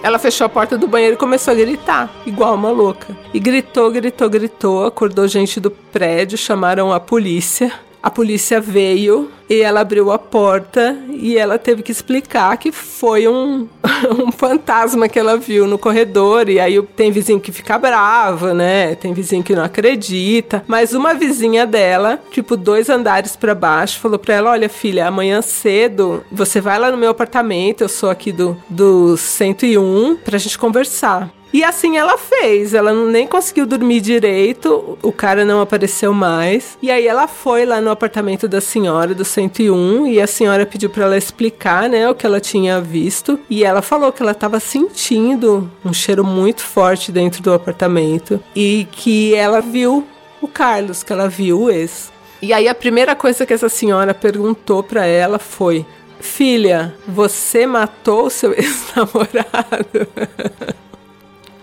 Ela 0.04 0.18
fechou 0.18 0.44
a 0.44 0.50
porta 0.50 0.76
do 0.76 0.86
banheiro 0.86 1.14
e 1.14 1.16
começou 1.16 1.50
a 1.50 1.54
gritar, 1.54 2.14
igual 2.26 2.54
uma 2.56 2.70
louca. 2.70 3.16
E 3.32 3.40
gritou, 3.40 3.90
gritou, 3.90 4.28
gritou, 4.28 4.84
acordou 4.84 5.26
gente 5.26 5.58
do 5.58 5.70
prédio, 5.70 6.36
chamaram 6.36 6.92
a 6.92 7.00
polícia. 7.00 7.72
A 8.04 8.10
polícia 8.10 8.60
veio 8.60 9.30
e 9.48 9.62
ela 9.62 9.80
abriu 9.80 10.12
a 10.12 10.18
porta 10.18 10.94
e 11.08 11.38
ela 11.38 11.58
teve 11.58 11.82
que 11.82 11.90
explicar 11.90 12.54
que 12.58 12.70
foi 12.70 13.26
um, 13.26 13.66
um 14.22 14.30
fantasma 14.30 15.08
que 15.08 15.18
ela 15.18 15.38
viu 15.38 15.66
no 15.66 15.78
corredor. 15.78 16.50
E 16.50 16.60
aí 16.60 16.82
tem 16.94 17.10
vizinho 17.10 17.40
que 17.40 17.50
fica 17.50 17.78
bravo, 17.78 18.52
né? 18.52 18.94
Tem 18.94 19.14
vizinho 19.14 19.42
que 19.42 19.56
não 19.56 19.64
acredita. 19.64 20.62
Mas 20.66 20.92
uma 20.92 21.14
vizinha 21.14 21.66
dela, 21.66 22.20
tipo 22.30 22.58
dois 22.58 22.90
andares 22.90 23.36
para 23.36 23.54
baixo, 23.54 23.98
falou 24.00 24.18
pra 24.18 24.34
ela: 24.34 24.50
Olha, 24.50 24.68
filha, 24.68 25.06
amanhã 25.06 25.40
cedo 25.40 26.22
você 26.30 26.60
vai 26.60 26.78
lá 26.78 26.90
no 26.90 26.98
meu 26.98 27.08
apartamento, 27.08 27.80
eu 27.80 27.88
sou 27.88 28.10
aqui 28.10 28.32
do, 28.32 28.54
do 28.68 29.16
101, 29.16 30.16
pra 30.16 30.36
gente 30.36 30.58
conversar. 30.58 31.32
E 31.54 31.62
assim 31.62 31.96
ela 31.96 32.18
fez. 32.18 32.74
Ela 32.74 32.92
nem 32.92 33.28
conseguiu 33.28 33.64
dormir 33.64 34.00
direito, 34.00 34.98
o 35.00 35.12
cara 35.12 35.44
não 35.44 35.60
apareceu 35.60 36.12
mais. 36.12 36.76
E 36.82 36.90
aí 36.90 37.06
ela 37.06 37.28
foi 37.28 37.64
lá 37.64 37.80
no 37.80 37.92
apartamento 37.92 38.48
da 38.48 38.60
senhora 38.60 39.14
do 39.14 39.24
101 39.24 40.08
e 40.08 40.20
a 40.20 40.26
senhora 40.26 40.66
pediu 40.66 40.90
para 40.90 41.04
ela 41.04 41.16
explicar, 41.16 41.88
né, 41.88 42.10
o 42.10 42.14
que 42.14 42.26
ela 42.26 42.40
tinha 42.40 42.80
visto. 42.80 43.38
E 43.48 43.62
ela 43.62 43.82
falou 43.82 44.10
que 44.10 44.20
ela 44.20 44.32
estava 44.32 44.58
sentindo 44.58 45.70
um 45.84 45.92
cheiro 45.92 46.24
muito 46.24 46.60
forte 46.60 47.12
dentro 47.12 47.40
do 47.40 47.52
apartamento 47.52 48.42
e 48.56 48.88
que 48.90 49.32
ela 49.36 49.60
viu 49.60 50.04
o 50.42 50.48
Carlos, 50.48 51.04
que 51.04 51.12
ela 51.12 51.28
viu 51.28 51.60
o 51.60 51.70
ex. 51.70 52.12
E 52.42 52.52
aí 52.52 52.66
a 52.66 52.74
primeira 52.74 53.14
coisa 53.14 53.46
que 53.46 53.54
essa 53.54 53.68
senhora 53.68 54.12
perguntou 54.12 54.82
para 54.82 55.06
ela 55.06 55.38
foi: 55.38 55.86
Filha, 56.18 56.96
você 57.06 57.64
matou 57.64 58.28
seu 58.28 58.52
ex-namorado? 58.58 60.08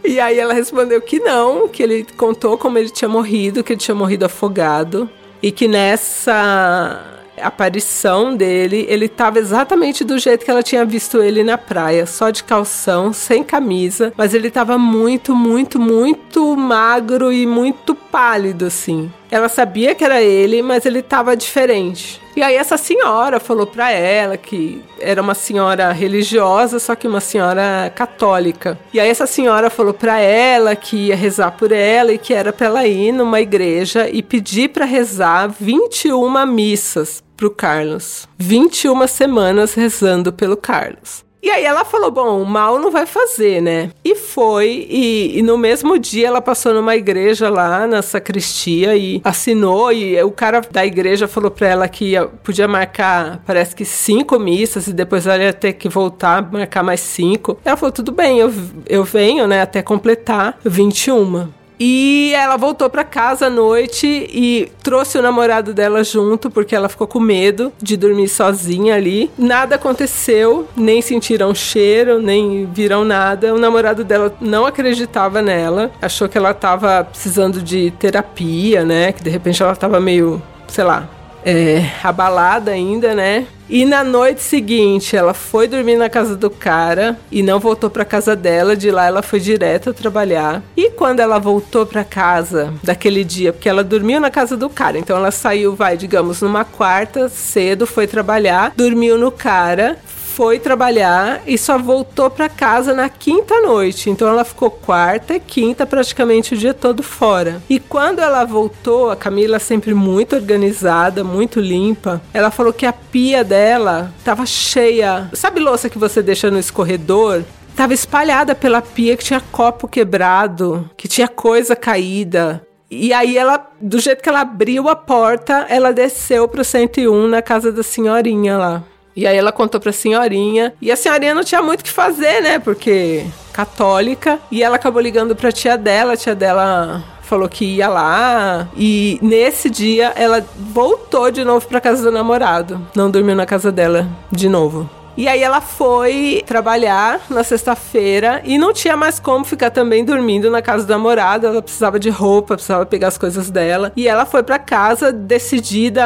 E 0.03 0.19
aí 0.19 0.39
ela 0.39 0.53
respondeu 0.53 1.01
que 1.01 1.19
não, 1.19 1.67
que 1.67 1.83
ele 1.83 2.05
contou 2.17 2.57
como 2.57 2.77
ele 2.77 2.89
tinha 2.89 3.09
morrido, 3.09 3.63
que 3.63 3.73
ele 3.73 3.79
tinha 3.79 3.95
morrido 3.95 4.25
afogado 4.25 5.09
e 5.41 5.51
que 5.51 5.67
nessa 5.67 7.21
aparição 7.41 8.35
dele, 8.35 8.85
ele 8.87 9.05
estava 9.05 9.39
exatamente 9.39 10.03
do 10.03 10.17
jeito 10.19 10.45
que 10.45 10.51
ela 10.51 10.61
tinha 10.61 10.85
visto 10.85 11.21
ele 11.21 11.43
na 11.43 11.57
praia, 11.57 12.05
só 12.05 12.29
de 12.29 12.43
calção, 12.43 13.11
sem 13.11 13.43
camisa, 13.43 14.13
mas 14.15 14.33
ele 14.33 14.47
estava 14.47 14.77
muito, 14.77 15.35
muito, 15.35 15.79
muito 15.79 16.55
magro 16.55 17.31
e 17.31 17.47
muito 17.47 17.95
pálido 17.95 18.65
assim. 18.65 19.11
Ela 19.29 19.49
sabia 19.49 19.95
que 19.95 20.03
era 20.03 20.21
ele, 20.21 20.61
mas 20.61 20.85
ele 20.85 20.99
estava 20.99 21.35
diferente. 21.35 22.20
E 22.35 22.41
aí 22.41 22.55
essa 22.55 22.77
senhora 22.77 23.39
falou 23.39 23.67
para 23.67 23.91
ela 23.91 24.37
que 24.37 24.81
era 24.99 25.21
uma 25.21 25.33
senhora 25.33 25.91
religiosa, 25.91 26.79
só 26.79 26.95
que 26.95 27.07
uma 27.07 27.19
senhora 27.19 27.91
católica. 27.93 28.79
E 28.93 28.99
aí 28.99 29.09
essa 29.09 29.27
senhora 29.27 29.69
falou 29.69 29.93
para 29.93 30.19
ela 30.19 30.75
que 30.75 31.07
ia 31.07 31.15
rezar 31.15 31.51
por 31.51 31.71
ela 31.71 32.13
e 32.13 32.17
que 32.17 32.33
era 32.33 32.53
para 32.53 32.67
ela 32.67 32.87
ir 32.87 33.11
numa 33.11 33.41
igreja 33.41 34.09
e 34.09 34.23
pedir 34.23 34.69
para 34.69 34.85
rezar 34.85 35.47
21 35.47 36.45
missas 36.45 37.23
pro 37.35 37.51
Carlos. 37.51 38.27
21 38.37 39.07
semanas 39.07 39.73
rezando 39.73 40.31
pelo 40.31 40.55
Carlos. 40.55 41.25
E 41.41 41.49
aí 41.49 41.63
ela 41.63 41.83
falou: 41.83 42.11
bom, 42.11 42.43
mal 42.43 42.79
não 42.79 42.91
vai 42.91 43.05
fazer, 43.05 43.61
né? 43.61 43.89
E 44.03 44.15
foi, 44.15 44.87
e, 44.89 45.39
e, 45.39 45.41
no 45.41 45.57
mesmo 45.57 45.97
dia 45.97 46.27
ela 46.27 46.41
passou 46.41 46.73
numa 46.73 46.95
igreja 46.95 47.49
lá 47.49 47.87
na 47.87 48.01
sacristia 48.01 48.95
e 48.95 49.19
assinou. 49.23 49.91
E 49.91 50.21
o 50.21 50.31
cara 50.31 50.61
da 50.61 50.85
igreja 50.85 51.27
falou 51.27 51.49
pra 51.49 51.67
ela 51.67 51.87
que 51.87 52.11
ia, 52.11 52.27
podia 52.27 52.67
marcar, 52.67 53.41
parece 53.45 53.75
que 53.75 53.83
cinco 53.83 54.37
missas, 54.37 54.87
e 54.87 54.93
depois 54.93 55.25
ela 55.25 55.43
ia 55.43 55.53
ter 55.53 55.73
que 55.73 55.89
voltar, 55.89 56.51
marcar 56.51 56.83
mais 56.83 56.99
cinco. 56.99 57.57
Ela 57.65 57.75
falou: 57.75 57.91
tudo 57.91 58.11
bem, 58.11 58.37
eu, 58.39 58.53
eu 58.87 59.03
venho, 59.03 59.47
né, 59.47 59.61
até 59.61 59.81
completar 59.81 60.59
21. 60.63 61.60
E 61.83 62.31
ela 62.35 62.57
voltou 62.57 62.91
para 62.91 63.03
casa 63.03 63.47
à 63.47 63.49
noite 63.49 64.05
e 64.05 64.71
trouxe 64.83 65.17
o 65.17 65.21
namorado 65.23 65.73
dela 65.73 66.03
junto, 66.03 66.47
porque 66.47 66.75
ela 66.75 66.87
ficou 66.87 67.07
com 67.07 67.19
medo 67.19 67.73
de 67.81 67.97
dormir 67.97 68.27
sozinha 68.27 68.93
ali. 68.93 69.31
Nada 69.35 69.77
aconteceu, 69.77 70.67
nem 70.77 71.01
sentiram 71.01 71.55
cheiro, 71.55 72.21
nem 72.21 72.69
viram 72.71 73.03
nada. 73.03 73.51
O 73.51 73.57
namorado 73.57 74.03
dela 74.03 74.31
não 74.39 74.67
acreditava 74.67 75.41
nela, 75.41 75.89
achou 75.99 76.29
que 76.29 76.37
ela 76.37 76.53
tava 76.53 77.03
precisando 77.03 77.59
de 77.63 77.89
terapia, 77.97 78.85
né? 78.85 79.11
Que 79.11 79.23
de 79.23 79.31
repente 79.31 79.63
ela 79.63 79.75
tava 79.75 79.99
meio, 79.99 80.39
sei 80.67 80.83
lá, 80.83 81.09
é, 81.45 81.89
abalada 82.03 82.71
ainda, 82.71 83.13
né? 83.13 83.47
E 83.69 83.85
na 83.85 84.03
noite 84.03 84.41
seguinte, 84.41 85.15
ela 85.15 85.33
foi 85.33 85.65
dormir 85.65 85.95
na 85.95 86.09
casa 86.09 86.35
do 86.35 86.49
cara 86.49 87.17
e 87.31 87.41
não 87.41 87.57
voltou 87.57 87.89
para 87.89 88.03
casa 88.03 88.35
dela. 88.35 88.75
De 88.75 88.91
lá, 88.91 89.05
ela 89.05 89.21
foi 89.21 89.39
direto 89.39 89.93
trabalhar. 89.93 90.61
E 90.75 90.89
quando 90.89 91.21
ela 91.21 91.39
voltou 91.39 91.85
para 91.85 92.03
casa 92.03 92.73
daquele 92.83 93.23
dia, 93.23 93.53
porque 93.53 93.69
ela 93.69 93.81
dormiu 93.81 94.19
na 94.19 94.29
casa 94.29 94.57
do 94.57 94.69
cara, 94.69 94.99
então 94.99 95.15
ela 95.15 95.31
saiu, 95.31 95.73
vai, 95.73 95.95
digamos, 95.95 96.41
numa 96.41 96.65
quarta 96.65 97.29
cedo, 97.29 97.87
foi 97.87 98.07
trabalhar, 98.07 98.73
dormiu 98.75 99.17
no 99.17 99.31
cara, 99.31 99.97
foi 100.41 100.57
trabalhar 100.57 101.43
e 101.45 101.55
só 101.55 101.77
voltou 101.77 102.27
para 102.27 102.49
casa 102.49 102.95
na 102.95 103.07
quinta 103.07 103.61
noite. 103.61 104.09
Então 104.09 104.27
ela 104.27 104.43
ficou 104.43 104.71
quarta 104.71 105.35
e 105.35 105.39
quinta 105.39 105.85
praticamente 105.85 106.55
o 106.55 106.57
dia 106.57 106.73
todo 106.73 107.03
fora. 107.03 107.61
E 107.69 107.79
quando 107.79 108.17
ela 108.17 108.43
voltou, 108.43 109.11
a 109.11 109.15
Camila 109.15 109.59
sempre 109.59 109.93
muito 109.93 110.35
organizada, 110.35 111.23
muito 111.23 111.59
limpa, 111.59 112.19
ela 112.33 112.49
falou 112.49 112.73
que 112.73 112.87
a 112.87 112.91
pia 112.91 113.43
dela 113.43 114.11
tava 114.25 114.43
cheia. 114.47 115.29
Sabe 115.31 115.59
louça 115.59 115.91
que 115.91 115.99
você 115.99 116.23
deixa 116.23 116.49
no 116.49 116.57
escorredor? 116.57 117.43
Tava 117.75 117.93
espalhada 117.93 118.55
pela 118.55 118.81
pia 118.81 119.15
que 119.15 119.23
tinha 119.23 119.43
copo 119.51 119.87
quebrado, 119.87 120.89
que 120.97 121.07
tinha 121.07 121.27
coisa 121.27 121.75
caída. 121.75 122.65
E 122.89 123.13
aí 123.13 123.37
ela, 123.37 123.69
do 123.79 123.99
jeito 123.99 124.23
que 124.23 124.27
ela 124.27 124.41
abriu 124.41 124.89
a 124.89 124.95
porta, 124.95 125.67
ela 125.69 125.93
desceu 125.93 126.47
pro 126.47 126.63
101 126.65 127.27
na 127.27 127.43
casa 127.43 127.71
da 127.71 127.83
senhorinha 127.83 128.57
lá. 128.57 128.83
E 129.15 129.27
aí 129.27 129.37
ela 129.37 129.51
contou 129.51 129.79
pra 129.79 129.91
senhorinha. 129.91 130.73
E 130.81 130.91
a 130.91 130.95
senhorinha 130.95 131.33
não 131.33 131.43
tinha 131.43 131.61
muito 131.61 131.81
o 131.81 131.83
que 131.83 131.91
fazer, 131.91 132.41
né? 132.41 132.59
Porque 132.59 133.25
católica. 133.51 134.39
E 134.51 134.63
ela 134.63 134.75
acabou 134.75 135.01
ligando 135.01 135.35
pra 135.35 135.51
tia 135.51 135.77
dela. 135.77 136.13
A 136.13 136.17
tia 136.17 136.35
dela 136.35 137.03
falou 137.21 137.47
que 137.47 137.65
ia 137.65 137.87
lá. 137.87 138.67
E 138.75 139.19
nesse 139.21 139.69
dia 139.69 140.13
ela 140.15 140.45
voltou 140.73 141.31
de 141.31 141.43
novo 141.43 141.67
pra 141.67 141.81
casa 141.81 142.03
do 142.03 142.11
namorado. 142.11 142.85
Não 142.95 143.09
dormiu 143.09 143.35
na 143.35 143.45
casa 143.45 143.71
dela 143.71 144.07
de 144.31 144.49
novo. 144.49 144.89
E 145.21 145.27
aí 145.27 145.43
ela 145.43 145.61
foi 145.61 146.41
trabalhar 146.47 147.21
na 147.29 147.43
sexta-feira 147.43 148.41
e 148.43 148.57
não 148.57 148.73
tinha 148.73 148.97
mais 148.97 149.19
como 149.19 149.45
ficar 149.45 149.69
também 149.69 150.03
dormindo 150.03 150.49
na 150.49 150.63
casa 150.63 150.83
da 150.83 150.95
namorada. 150.95 151.45
Ela 151.45 151.61
precisava 151.61 151.99
de 151.99 152.09
roupa, 152.09 152.55
precisava 152.55 152.87
pegar 152.87 153.09
as 153.09 153.19
coisas 153.19 153.51
dela. 153.51 153.93
E 153.95 154.07
ela 154.07 154.25
foi 154.25 154.41
para 154.41 154.57
casa 154.57 155.11
decidida 155.11 156.03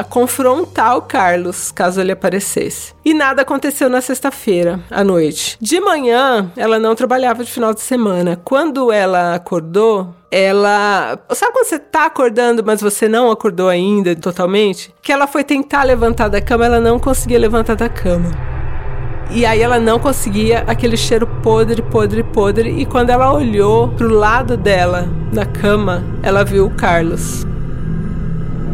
a 0.00 0.04
confrontar 0.04 0.94
o 0.98 1.00
Carlos, 1.00 1.72
caso 1.72 2.02
ele 2.02 2.12
aparecesse. 2.12 2.92
E 3.02 3.14
nada 3.14 3.40
aconteceu 3.40 3.88
na 3.88 4.02
sexta-feira 4.02 4.78
à 4.90 5.02
noite. 5.02 5.56
De 5.58 5.80
manhã, 5.80 6.52
ela 6.54 6.78
não 6.78 6.94
trabalhava 6.94 7.42
de 7.42 7.50
final 7.50 7.72
de 7.72 7.80
semana. 7.80 8.38
Quando 8.44 8.92
ela 8.92 9.36
acordou, 9.36 10.14
ela. 10.30 11.18
Sabe 11.32 11.52
quando 11.52 11.66
você 11.66 11.78
tá 11.78 12.06
acordando, 12.06 12.62
mas 12.64 12.80
você 12.80 13.08
não 13.08 13.30
acordou 13.30 13.68
ainda 13.68 14.14
totalmente? 14.14 14.94
Que 15.02 15.12
ela 15.12 15.26
foi 15.26 15.42
tentar 15.42 15.82
levantar 15.82 16.28
da 16.28 16.40
cama, 16.40 16.66
ela 16.66 16.80
não 16.80 16.98
conseguia 16.98 17.38
levantar 17.38 17.74
da 17.74 17.88
cama. 17.88 18.30
E 19.32 19.46
aí 19.46 19.62
ela 19.62 19.78
não 19.78 19.98
conseguia 19.98 20.64
aquele 20.66 20.96
cheiro 20.96 21.26
podre, 21.26 21.82
podre, 21.82 22.22
podre. 22.22 22.80
E 22.80 22.84
quando 22.84 23.10
ela 23.10 23.32
olhou 23.32 23.88
pro 23.88 24.08
lado 24.08 24.56
dela, 24.56 25.08
na 25.32 25.46
cama, 25.46 26.02
ela 26.22 26.44
viu 26.44 26.66
o 26.66 26.70
Carlos. 26.70 27.46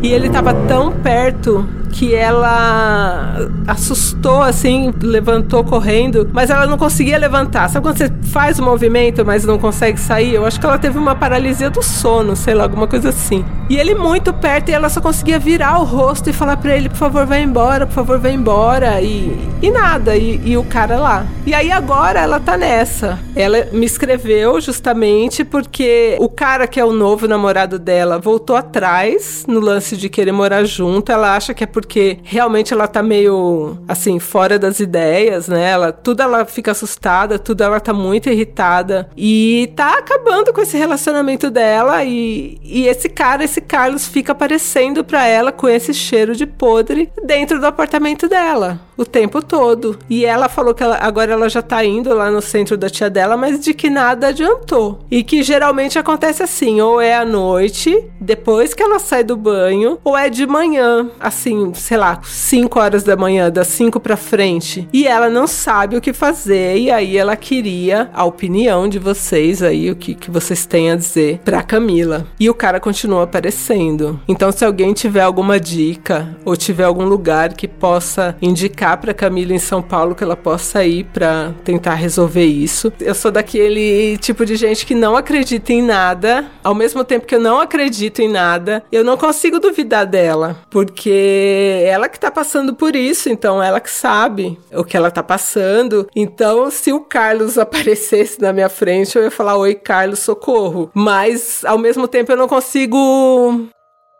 E 0.02 0.12
ele 0.12 0.30
tava 0.30 0.54
tão 0.66 0.92
perto 0.92 1.66
que 1.96 2.14
ela 2.14 3.48
assustou 3.66 4.42
assim, 4.42 4.92
levantou 5.00 5.64
correndo, 5.64 6.28
mas 6.30 6.50
ela 6.50 6.66
não 6.66 6.76
conseguia 6.76 7.16
levantar. 7.16 7.68
Sabe 7.70 7.86
quando 7.86 7.96
você 7.96 8.12
faz 8.30 8.58
o 8.58 8.62
movimento, 8.62 9.24
mas 9.24 9.44
não 9.46 9.58
consegue 9.58 9.98
sair? 9.98 10.34
Eu 10.34 10.44
acho 10.44 10.60
que 10.60 10.66
ela 10.66 10.78
teve 10.78 10.98
uma 10.98 11.14
paralisia 11.14 11.70
do 11.70 11.82
sono, 11.82 12.36
sei 12.36 12.52
lá, 12.52 12.64
alguma 12.64 12.86
coisa 12.86 13.08
assim. 13.08 13.44
E 13.70 13.78
ele 13.78 13.94
muito 13.94 14.32
perto 14.32 14.68
e 14.68 14.72
ela 14.72 14.90
só 14.90 15.00
conseguia 15.00 15.38
virar 15.38 15.80
o 15.80 15.84
rosto 15.84 16.28
e 16.28 16.34
falar 16.34 16.58
para 16.58 16.76
ele, 16.76 16.88
por 16.90 16.98
favor, 16.98 17.24
vai 17.24 17.42
embora, 17.42 17.86
por 17.86 17.94
favor, 17.94 18.18
vai 18.18 18.32
embora. 18.32 19.00
E, 19.00 19.36
e 19.62 19.70
nada, 19.70 20.16
e, 20.16 20.40
e 20.44 20.56
o 20.56 20.64
cara 20.64 20.98
lá. 20.98 21.26
E 21.46 21.54
aí 21.54 21.72
agora 21.72 22.20
ela 22.20 22.38
tá 22.38 22.58
nessa. 22.58 23.18
Ela 23.34 23.68
me 23.72 23.86
escreveu 23.86 24.60
justamente 24.60 25.44
porque 25.44 26.16
o 26.20 26.28
cara 26.28 26.66
que 26.66 26.78
é 26.78 26.84
o 26.84 26.92
novo 26.92 27.26
namorado 27.26 27.78
dela 27.78 28.18
voltou 28.18 28.54
atrás 28.54 29.44
no 29.48 29.60
lance 29.60 29.96
de 29.96 30.08
querer 30.08 30.32
morar 30.32 30.64
junto. 30.64 31.10
Ela 31.10 31.34
acha 31.34 31.54
que 31.54 31.64
é 31.64 31.66
porque 31.66 31.85
realmente 32.22 32.72
ela 32.72 32.86
tá 32.88 33.02
meio 33.02 33.78
assim, 33.86 34.18
fora 34.18 34.58
das 34.58 34.80
ideias, 34.80 35.48
né? 35.48 35.70
Ela, 35.70 35.92
tudo 35.92 36.22
ela 36.22 36.44
fica 36.44 36.70
assustada, 36.70 37.38
tudo 37.38 37.62
ela 37.62 37.80
tá 37.80 37.92
muito 37.92 38.28
irritada 38.28 39.08
e 39.16 39.72
tá 39.76 39.98
acabando 39.98 40.52
com 40.52 40.60
esse 40.60 40.76
relacionamento 40.76 41.50
dela 41.50 42.04
e, 42.04 42.58
e 42.62 42.86
esse 42.86 43.08
cara, 43.08 43.44
esse 43.44 43.60
Carlos 43.60 44.06
fica 44.06 44.32
aparecendo 44.32 45.04
para 45.04 45.26
ela 45.26 45.52
com 45.52 45.68
esse 45.68 45.92
cheiro 45.92 46.34
de 46.34 46.46
podre 46.46 47.10
dentro 47.24 47.60
do 47.60 47.66
apartamento 47.66 48.28
dela 48.28 48.85
o 48.96 49.04
tempo 49.04 49.42
todo. 49.42 49.98
E 50.08 50.24
ela 50.24 50.48
falou 50.48 50.74
que 50.74 50.82
ela, 50.82 50.96
agora 50.96 51.32
ela 51.32 51.48
já 51.48 51.62
tá 51.62 51.84
indo 51.84 52.14
lá 52.14 52.30
no 52.30 52.40
centro 52.40 52.76
da 52.76 52.88
tia 52.88 53.10
dela, 53.10 53.36
mas 53.36 53.60
de 53.60 53.74
que 53.74 53.90
nada 53.90 54.28
adiantou. 54.28 55.00
E 55.10 55.22
que 55.22 55.42
geralmente 55.42 55.98
acontece 55.98 56.42
assim, 56.42 56.80
ou 56.80 57.00
é 57.00 57.14
à 57.14 57.24
noite, 57.24 58.04
depois 58.20 58.72
que 58.72 58.82
ela 58.82 58.98
sai 58.98 59.22
do 59.22 59.36
banho, 59.36 59.98
ou 60.02 60.16
é 60.16 60.28
de 60.28 60.46
manhã, 60.46 61.10
assim, 61.20 61.72
sei 61.74 61.96
lá, 61.96 62.20
5 62.22 62.78
horas 62.78 63.04
da 63.04 63.16
manhã, 63.16 63.50
das 63.50 63.68
5 63.68 64.00
para 64.00 64.16
frente. 64.16 64.88
E 64.92 65.06
ela 65.06 65.28
não 65.28 65.46
sabe 65.46 65.96
o 65.96 66.00
que 66.00 66.12
fazer, 66.12 66.78
e 66.78 66.90
aí 66.90 67.16
ela 67.16 67.36
queria 67.36 68.10
a 68.14 68.24
opinião 68.24 68.88
de 68.88 68.98
vocês 68.98 69.62
aí, 69.62 69.90
o 69.90 69.96
que, 69.96 70.14
que 70.14 70.30
vocês 70.30 70.64
têm 70.66 70.90
a 70.90 70.96
dizer 70.96 71.40
pra 71.44 71.62
Camila. 71.62 72.26
E 72.38 72.48
o 72.48 72.54
cara 72.54 72.80
continua 72.80 73.24
aparecendo. 73.24 74.20
Então, 74.28 74.50
se 74.52 74.64
alguém 74.64 74.92
tiver 74.92 75.22
alguma 75.22 75.58
dica, 75.60 76.36
ou 76.44 76.56
tiver 76.56 76.84
algum 76.84 77.04
lugar 77.04 77.54
que 77.54 77.68
possa 77.68 78.36
indicar 78.40 78.85
indicar 78.86 78.98
para 78.98 79.12
Camila 79.12 79.52
em 79.52 79.58
São 79.58 79.82
Paulo 79.82 80.14
que 80.14 80.22
ela 80.22 80.36
possa 80.36 80.84
ir 80.84 81.04
para 81.04 81.52
tentar 81.64 81.94
resolver 81.94 82.44
isso. 82.44 82.92
Eu 83.00 83.14
sou 83.14 83.30
daquele 83.30 84.16
tipo 84.18 84.46
de 84.46 84.54
gente 84.54 84.86
que 84.86 84.94
não 84.94 85.16
acredita 85.16 85.72
em 85.72 85.82
nada, 85.82 86.46
ao 86.62 86.74
mesmo 86.74 87.02
tempo 87.02 87.26
que 87.26 87.34
eu 87.34 87.40
não 87.40 87.60
acredito 87.60 88.20
em 88.20 88.28
nada, 88.28 88.84
eu 88.92 89.02
não 89.02 89.16
consigo 89.16 89.58
duvidar 89.58 90.06
dela, 90.06 90.56
porque 90.70 91.82
ela 91.84 92.08
que 92.08 92.20
tá 92.20 92.30
passando 92.30 92.74
por 92.74 92.94
isso, 92.94 93.28
então 93.28 93.62
ela 93.62 93.80
que 93.80 93.90
sabe 93.90 94.58
o 94.72 94.84
que 94.84 94.96
ela 94.96 95.10
tá 95.10 95.22
passando. 95.22 96.08
Então, 96.14 96.70
se 96.70 96.92
o 96.92 97.00
Carlos 97.00 97.58
aparecesse 97.58 98.40
na 98.40 98.52
minha 98.52 98.68
frente, 98.68 99.16
eu 99.16 99.24
ia 99.24 99.30
falar: 99.30 99.56
"Oi, 99.56 99.74
Carlos, 99.74 100.20
socorro". 100.20 100.90
Mas 100.94 101.64
ao 101.64 101.78
mesmo 101.78 102.06
tempo 102.06 102.30
eu 102.30 102.36
não 102.36 102.46
consigo 102.46 103.66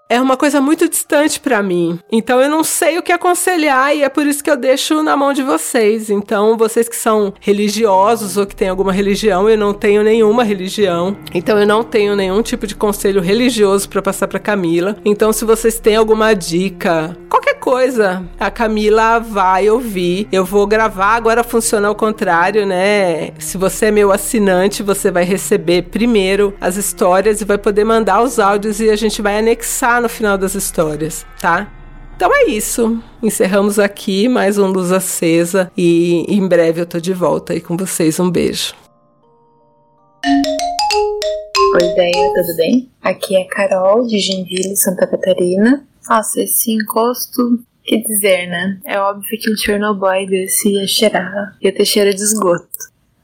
é 0.09 0.21
uma 0.21 0.37
coisa 0.37 0.61
muito 0.61 0.89
distante 0.89 1.41
para 1.41 1.63
mim. 1.63 1.99
Então 2.11 2.41
eu 2.41 2.49
não 2.49 2.63
sei 2.63 2.99
o 2.99 3.03
que 3.03 3.13
aconselhar 3.13 3.95
e 3.95 4.03
é 4.03 4.09
por 4.09 4.27
isso 4.27 4.43
que 4.43 4.51
eu 4.51 4.57
deixo 4.57 5.03
na 5.03 5.17
mão 5.17 5.33
de 5.33 5.43
vocês. 5.43 6.11
Então, 6.11 6.57
vocês 6.57 6.89
que 6.89 6.97
são 6.97 7.33
religiosos 7.41 8.37
ou 8.37 8.47
que 8.47 8.55
têm 8.55 8.69
alguma 8.69 8.93
religião, 8.93 9.49
eu 9.49 9.59
não 9.59 9.75
tenho 9.75 10.03
nenhuma 10.03 10.45
religião. 10.45 11.17
Então 11.35 11.59
eu 11.59 11.67
não 11.67 11.83
tenho 11.83 12.15
nenhum 12.15 12.43
tipo 12.43 12.67
de 12.67 12.75
conselho 12.75 13.21
religioso 13.21 13.89
para 13.89 14.03
passar 14.03 14.29
para 14.29 14.39
Camila. 14.39 14.97
Então, 15.05 15.33
se 15.33 15.45
vocês 15.45 15.79
têm 15.81 15.97
alguma 15.97 16.35
dica, 16.35 17.17
qualquer 17.29 17.46
coisa, 17.67 18.25
a 18.39 18.49
Camila 18.49 19.19
vai 19.19 19.69
ouvir. 19.69 20.29
Eu 20.31 20.45
vou 20.45 20.69
gravar, 20.69 21.17
agora 21.17 21.43
funciona 21.43 21.89
ao 21.89 21.97
contrário, 21.97 22.65
né? 22.65 23.33
Se 23.41 23.59
você 23.59 23.87
é 23.87 23.91
meu 23.91 24.13
assinante, 24.13 24.85
você 24.85 25.11
vai 25.11 25.25
receber 25.25 25.83
primeiro 25.83 26.55
as 26.61 26.77
histórias 26.77 27.41
e 27.41 27.45
vai 27.45 27.59
poder 27.59 27.83
mandar 27.83 28.23
os 28.23 28.39
áudios 28.39 28.79
e 28.79 28.89
a 28.89 28.95
gente 28.95 29.21
vai 29.21 29.41
anexar 29.41 30.01
no 30.01 30.09
final 30.09 30.39
das 30.39 30.55
histórias, 30.55 31.27
tá? 31.41 31.69
Então 32.15 32.31
é 32.33 32.45
isso. 32.45 33.03
Encerramos 33.21 33.81
aqui 33.81 34.29
mais 34.29 34.59
um 34.59 34.69
Luz 34.69 34.93
Acesa 34.93 35.69
e 35.77 36.25
em 36.29 36.47
breve 36.47 36.83
eu 36.83 36.87
tô 36.87 37.01
de 37.01 37.13
volta 37.13 37.53
aí 37.53 37.61
com 37.61 37.77
vocês. 37.77 38.21
Um 38.21 38.31
beijo. 38.31 38.75
Oi, 41.75 41.83
ideia, 41.83 42.33
tudo 42.33 42.57
bem? 42.57 42.89
Aqui 43.03 43.37
é 43.37 43.45
Carol, 43.45 44.07
de 44.07 44.21
Genville, 44.21 44.77
Santa 44.77 45.05
Catarina. 45.05 45.85
Nossa, 46.09 46.41
esse 46.41 46.73
encosto, 46.73 47.63
que 47.83 48.03
dizer, 48.03 48.49
né? 48.49 48.81
É 48.85 48.99
óbvio 48.99 49.39
que 49.41 49.51
um 49.51 49.57
Chernobyl 49.57 50.27
desse 50.27 50.69
ia 50.69 50.87
cheirar, 50.87 51.57
ia 51.61 51.73
ter 51.73 51.85
cheiro 51.85 52.11
de 52.11 52.23
esgoto. 52.23 52.69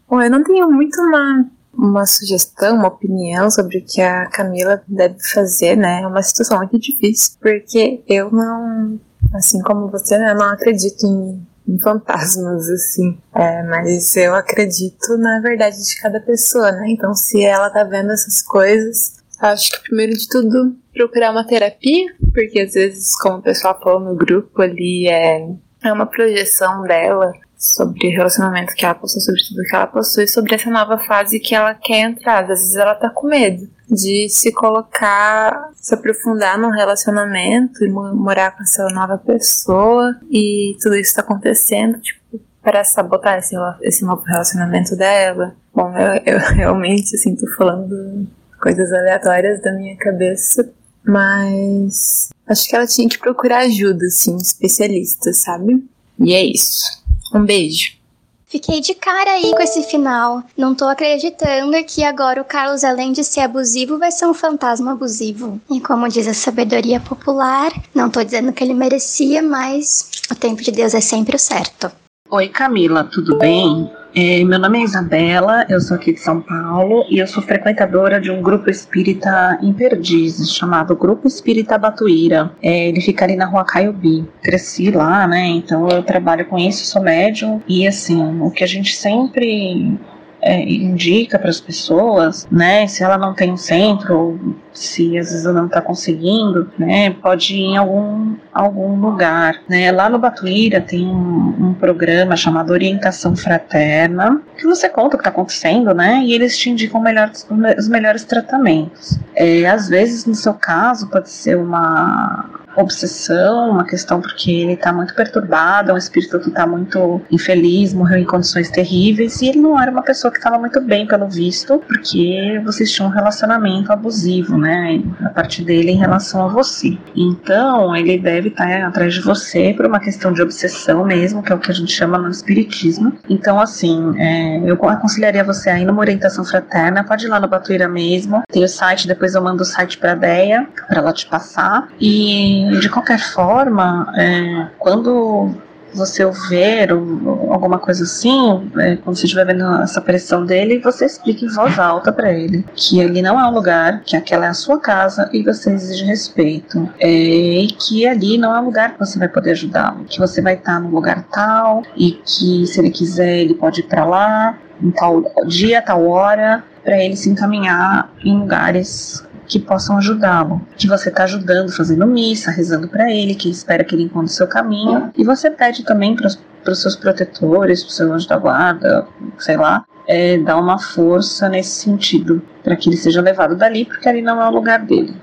Bom, 0.09 0.23
eu 0.23 0.31
não 0.31 0.43
tenho 0.45 0.71
muito 0.71 1.01
uma 1.01 1.47
uma 1.75 2.05
sugestão, 2.05 2.77
uma 2.77 2.89
opinião 2.89 3.51
sobre 3.51 3.79
o 3.79 3.85
que 3.85 4.01
a 4.01 4.27
Camila 4.27 4.83
deve 4.87 5.17
fazer, 5.33 5.77
né? 5.77 6.03
É 6.03 6.07
uma 6.07 6.23
situação 6.23 6.59
muito 6.59 6.79
difícil, 6.79 7.37
porque 7.41 8.03
eu 8.07 8.31
não, 8.31 9.01
assim 9.33 9.61
como 9.63 9.89
você, 9.89 10.19
né, 10.19 10.35
não 10.35 10.51
acredito 10.51 11.07
em, 11.07 11.47
em 11.67 11.79
fantasmas, 11.79 12.69
assim. 12.69 13.19
É, 13.35 13.63
mas 13.63 14.15
eu 14.17 14.35
acredito 14.35 15.17
na 15.17 15.41
verdade 15.41 15.83
de 15.83 16.01
cada 16.01 16.21
pessoa, 16.21 16.71
né? 16.73 16.91
Então, 16.91 17.15
se 17.15 17.43
ela 17.43 17.71
tá 17.71 17.85
vendo 17.85 18.13
essas 18.13 18.43
coisas, 18.43 19.22
acho 19.43 19.73
que 19.73 19.83
primeiro 19.83 20.13
de 20.13 20.29
tudo 20.29 20.77
procurar 20.93 21.33
uma 21.33 21.47
terapia, 21.47 22.15
porque 22.33 22.61
às 22.61 22.75
vezes, 22.75 23.15
como 23.17 23.39
o 23.39 23.43
pessoal 23.43 23.79
falou 23.83 24.01
no 24.01 24.15
grupo 24.15 24.63
ali, 24.63 25.09
é, 25.09 25.49
é 25.83 25.93
uma 25.93 26.07
projeção 26.07 26.83
dela 26.83 27.33
sobre 27.57 28.09
o 28.09 28.11
relacionamento 28.11 28.75
que 28.75 28.85
ela 28.85 28.95
passou, 28.95 29.21
sobre 29.21 29.41
tudo 29.43 29.63
que 29.63 29.75
ela 29.75 29.87
passou 29.87 30.23
e 30.23 30.29
sobre 30.29 30.55
essa 30.55 30.71
nova 30.71 30.99
fase 30.99 31.39
que 31.39 31.55
ela 31.55 31.75
quer 31.75 32.01
entrar. 32.01 32.43
Às 32.43 32.49
vezes 32.49 32.77
ela 32.77 32.95
tá 32.95 33.09
com 33.11 33.29
medo 33.29 33.69
de 33.89 34.29
se 34.29 34.53
colocar, 34.53 35.71
se 35.75 35.95
aprofundar 35.95 36.59
num 36.59 36.71
relacionamento 36.71 37.85
e 37.85 37.89
morar 37.89 38.57
com 38.57 38.63
essa 38.63 38.87
nova 38.89 39.19
pessoa 39.19 40.17
e 40.31 40.77
tudo 40.81 40.97
isso 40.97 41.15
tá 41.15 41.21
acontecendo, 41.21 42.01
tipo, 42.01 42.41
para 42.63 42.85
sabotar 42.85 43.39
esse, 43.39 43.55
esse 43.83 44.05
novo 44.05 44.23
relacionamento 44.23 44.97
dela. 44.97 45.55
Bom, 45.75 45.93
eu, 45.97 46.35
eu 46.35 46.39
realmente, 46.55 47.15
assim, 47.15 47.37
tô 47.37 47.47
falando 47.55 48.27
coisas 48.63 48.93
aleatórias 48.93 49.61
da 49.61 49.73
minha 49.73 49.97
cabeça, 49.97 50.71
mas 51.05 52.31
acho 52.47 52.69
que 52.69 52.77
ela 52.77 52.87
tinha 52.87 53.09
que 53.09 53.19
procurar 53.19 53.59
ajuda, 53.59 54.07
assim, 54.07 54.37
especialista, 54.37 55.33
sabe? 55.33 55.85
E 56.19 56.33
é 56.33 56.45
isso. 56.45 57.03
Um 57.35 57.45
beijo. 57.45 58.01
Fiquei 58.47 58.81
de 58.81 58.95
cara 58.95 59.31
aí 59.31 59.51
com 59.51 59.63
esse 59.63 59.83
final. 59.85 60.43
Não 60.57 60.75
tô 60.75 60.85
acreditando 60.85 61.73
que 61.85 62.05
agora 62.05 62.41
o 62.41 62.45
Carlos, 62.45 62.85
além 62.85 63.11
de 63.11 63.25
ser 63.25 63.41
abusivo, 63.41 63.99
vai 63.99 64.13
ser 64.13 64.27
um 64.27 64.35
fantasma 64.35 64.93
abusivo. 64.93 65.59
E 65.71 65.81
como 65.81 66.07
diz 66.07 66.29
a 66.29 66.35
sabedoria 66.35 67.01
popular, 67.01 67.73
não 67.95 68.11
tô 68.11 68.23
dizendo 68.23 68.53
que 68.53 68.63
ele 68.63 68.75
merecia, 68.75 69.43
mas 69.43 70.11
o 70.31 70.35
tempo 70.35 70.63
de 70.63 70.71
Deus 70.71 70.93
é 70.95 71.01
sempre 71.01 71.35
o 71.35 71.39
certo. 71.39 71.91
Oi, 72.31 72.49
Camila, 72.49 73.05
tudo 73.05 73.39
bem? 73.39 73.91
É, 74.15 74.45
meu 74.45 74.59
nome 74.59 74.79
é 74.79 74.83
Isabela, 74.83 75.65
eu 75.71 75.81
sou 75.81 75.97
aqui 75.97 76.13
de 76.13 76.21
São 76.21 76.39
Paulo 76.43 77.07
e 77.09 77.19
eu 77.19 77.27
sou 77.27 77.43
frequentadora 77.43 78.21
de 78.21 78.31
um 78.31 78.43
grupo 78.43 78.69
espírita 78.69 79.59
em 79.63 79.73
Perdizes, 79.73 80.55
chamado 80.55 80.95
Grupo 80.95 81.27
Espírita 81.27 81.79
Batuíra. 81.79 82.53
É, 82.63 82.89
ele 82.89 83.01
fica 83.01 83.25
ali 83.25 83.37
na 83.37 83.47
rua 83.47 83.65
Caiobi. 83.65 84.29
Cresci 84.43 84.91
lá, 84.91 85.27
né? 85.27 85.47
Então 85.47 85.89
eu 85.89 86.03
trabalho 86.03 86.45
com 86.45 86.59
isso, 86.59 86.85
sou 86.85 87.01
médium 87.01 87.63
e 87.67 87.87
assim, 87.87 88.39
o 88.43 88.51
que 88.51 88.63
a 88.63 88.67
gente 88.67 88.95
sempre 88.95 89.99
é, 90.43 90.61
indica 90.61 91.39
para 91.39 91.49
as 91.49 91.61
pessoas, 91.61 92.49
né? 92.51 92.87
Se 92.89 93.05
ela 93.05 93.17
não 93.17 93.33
tem 93.33 93.53
um 93.53 93.57
centro, 93.57 94.57
se 94.73 95.17
às 95.17 95.31
vezes 95.31 95.45
ela 95.45 95.55
não 95.55 95.67
está 95.67 95.81
conseguindo, 95.81 96.69
né? 96.77 97.11
Pode 97.11 97.55
ir 97.55 97.61
em 97.61 97.77
algum, 97.77 98.35
algum 98.53 98.97
lugar, 98.97 99.63
né? 99.69 99.93
Lá 99.93 100.09
no 100.11 100.19
Batuíra 100.19 100.81
tem 100.81 101.07
um, 101.07 101.69
um 101.69 101.75
programa 101.75 102.37
chamado 102.37 102.73
Orientação 102.73 103.37
Fraterna, 103.37 104.43
que 104.59 104.67
você 104.67 104.89
conta 104.89 105.17
o 105.17 105.19
que 105.19 105.23
está 105.23 105.31
acontecendo, 105.31 105.95
né? 105.95 106.23
E 106.25 106.35
eles 106.35 106.59
te 106.59 106.69
indicam 106.69 107.01
melhor, 107.01 107.31
os 107.79 107.89
melhores 107.89 108.25
tratamentos. 108.25 109.19
É, 109.37 109.65
às 109.67 109.89
vezes, 109.89 110.27
no 110.27 110.35
seu 110.35 110.55
caso, 110.55 111.09
pode 111.09 111.31
ser 111.31 111.57
uma 111.57 112.62
obsessão, 112.77 113.71
uma 113.71 113.85
questão 113.85 114.21
porque 114.21 114.51
ele 114.51 114.73
está 114.73 114.93
muito 114.93 115.15
perturbado, 115.15 115.91
é 115.91 115.95
um 115.95 115.99
espírito 115.99 116.41
que 116.41 116.49
está 116.49 116.67
muito 116.67 117.21
infeliz, 117.31 117.93
morreu 117.93 118.19
em 118.19 118.25
condições 118.25 118.71
terríveis 118.71 119.41
e 119.43 119.49
ele 119.49 119.61
não 119.61 119.81
era 119.81 119.91
uma 119.91 120.03
pessoa 120.03 120.31
que 120.31 120.39
estava 120.39 120.59
muito 120.59 120.81
bem 120.81 121.07
pelo 121.07 121.29
visto, 121.29 121.83
porque 121.87 122.61
vocês 122.65 122.91
tinham 122.93 123.09
um 123.09 123.13
relacionamento 123.13 123.93
abusivo, 123.93 124.57
né, 124.57 125.03
a 125.25 125.31
partir 125.31 125.65
dele 125.65 125.91
em 125.91 125.97
relação 125.97 126.45
a 126.45 126.49
você. 126.49 126.97
Então 127.15 127.95
ele 127.95 128.19
deve 128.19 128.49
estar 128.49 128.67
tá 128.67 128.87
atrás 128.87 129.15
de 129.15 129.21
você 129.21 129.75
por 129.77 129.87
uma 129.87 130.01
questão 130.01 130.33
de 130.33 130.43
obsessão 130.43 131.05
mesmo, 131.05 131.43
que 131.43 131.53
é 131.53 131.55
o 131.55 131.59
que 131.59 131.71
a 131.71 131.75
gente 131.75 131.93
chama 131.93 132.19
no 132.19 132.31
espiritismo. 132.31 133.13
Então 133.29 133.61
assim, 133.61 134.15
é, 134.19 134.63
eu 134.65 134.75
aconselharia 134.89 135.45
você 135.45 135.71
aí 135.71 135.85
numa 135.85 136.01
orientação 136.01 136.45
fraterna, 136.45 137.05
pode 137.05 137.27
ir 137.27 137.29
lá 137.29 137.39
no 137.39 137.49
Batuíra 137.49 137.89
mesmo, 137.89 138.43
tem 138.51 138.65
o 138.65 138.69
site, 138.69 139.07
depois 139.07 139.35
eu 139.35 139.43
mando 139.43 139.63
o 139.63 139.67
site 139.67 139.99
para 139.99 140.13
a 140.13 140.15
Deia 140.15 140.67
para 140.89 140.99
ela 140.99 141.13
te 141.13 141.27
passar 141.27 141.89
e 142.01 142.62
E 142.71 142.81
de 142.81 142.89
qualquer 142.89 143.19
forma, 143.19 144.13
é, 144.17 144.69
quando 144.79 145.55
você 145.95 146.25
ver 146.49 146.93
ou, 146.93 147.53
alguma 147.53 147.79
coisa 147.79 148.05
assim, 148.05 148.71
é, 148.79 148.97
quando 148.97 149.17
você 149.17 149.25
estiver 149.25 149.47
vendo 149.47 149.65
essa 149.83 150.01
pressão 150.01 150.45
dele, 150.45 150.79
você 150.79 151.07
explica 151.07 151.45
em 151.45 151.49
voz 151.49 151.79
alta 151.79 152.13
para 152.13 152.33
ele 152.33 152.65
que 152.75 153.01
ali 153.01 153.23
não 153.23 153.39
é 153.39 153.47
um 153.47 153.53
lugar, 153.53 154.03
que 154.05 154.17
aquela 154.17 154.47
é 154.47 154.49
a 154.49 154.55
sua 154.55 154.79
casa 154.79 155.29
e 155.33 155.43
você 155.43 155.73
exige 155.73 156.05
respeito. 156.05 156.89
É, 156.99 157.09
e 157.09 157.67
que 157.69 158.07
ali 158.07 158.39
não 158.39 158.55
é 158.55 158.61
um 158.61 158.65
lugar 158.65 158.93
que 158.95 158.99
você 158.99 159.19
vai 159.19 159.29
poder 159.29 159.53
ajudá-lo, 159.53 160.05
que 160.05 160.19
você 160.19 160.41
vai 160.41 160.55
estar 160.55 160.81
no 160.81 160.91
lugar 160.91 161.25
tal 161.31 161.83
e 161.97 162.13
que 162.13 162.67
se 162.67 162.81
ele 162.81 162.91
quiser 162.91 163.39
ele 163.39 163.55
pode 163.55 163.81
ir 163.81 163.85
para 163.85 164.05
lá 164.05 164.59
em 164.83 164.91
tal 164.91 165.23
dia, 165.47 165.81
tal 165.81 166.07
hora, 166.07 166.65
para 166.83 166.99
ele 166.99 167.17
se 167.17 167.29
encaminhar 167.29 168.11
em 168.25 168.37
lugares 168.37 169.25
que 169.53 169.59
possam 169.59 169.99
ajudá-lo. 169.99 170.63
Que 170.77 170.89
você 170.89 171.11
está 171.11 171.25
ajudando, 171.25 171.71
fazendo 171.71 172.07
missa, 172.07 172.51
rezando 172.51 172.89
para 172.89 173.11
ele, 173.13 173.35
que 173.35 173.51
espera 173.51 173.85
que 173.85 173.95
ele 173.95 174.05
encontre 174.05 174.33
o 174.33 174.35
seu 174.35 174.49
caminho. 174.49 175.13
E 175.17 175.23
você 175.23 175.51
pede 175.51 175.85
também 175.85 176.17
para 176.17 176.27
os 176.73 176.81
seus 176.81 176.97
protetores, 176.97 177.83
para 177.83 177.91
o 177.91 177.93
seu 177.93 178.13
anjo 178.13 178.27
da 178.27 178.39
guarda, 178.39 179.07
sei 179.39 179.59
lá, 179.59 179.85
é, 180.09 180.39
dar 180.39 180.57
uma 180.57 180.79
força 180.79 181.51
nesse 181.51 181.83
sentido, 181.83 182.43
para 182.65 182.77
que 182.77 182.89
ele 182.89 182.97
seja 182.97 183.21
levado 183.21 183.55
dali, 183.55 183.85
porque 183.85 184.09
ali 184.09 184.23
não 184.23 184.41
é 184.41 184.49
o 184.49 184.53
lugar 184.53 184.81
dele. 184.81 185.15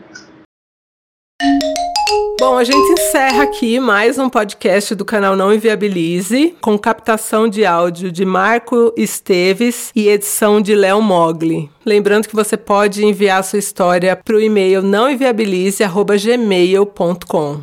Bom, 2.49 2.57
a 2.57 2.63
gente 2.63 2.99
encerra 2.99 3.43
aqui 3.43 3.79
mais 3.79 4.17
um 4.17 4.27
podcast 4.27 4.95
do 4.95 5.05
canal 5.05 5.35
Não 5.35 5.53
Inviabilize, 5.53 6.55
com 6.59 6.79
captação 6.79 7.47
de 7.47 7.63
áudio 7.63 8.11
de 8.11 8.25
Marco 8.25 8.91
Esteves 8.97 9.91
e 9.95 10.07
edição 10.07 10.59
de 10.59 10.73
Léo 10.73 10.99
Mogli. 10.99 11.69
Lembrando 11.85 12.27
que 12.27 12.35
você 12.35 12.57
pode 12.57 13.05
enviar 13.05 13.43
sua 13.43 13.59
história 13.59 14.15
para 14.15 14.35
o 14.35 14.41
e-mail 14.41 14.81
nãoinviabilize.gmail.com. 14.81 17.61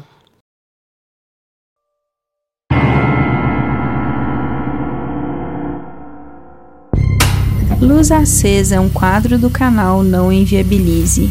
Luz 7.80 8.12
Acesa 8.12 8.76
é 8.76 8.80
um 8.80 8.88
quadro 8.88 9.36
do 9.36 9.50
canal 9.50 10.04
Não 10.04 10.32
Inviabilize. 10.32 11.28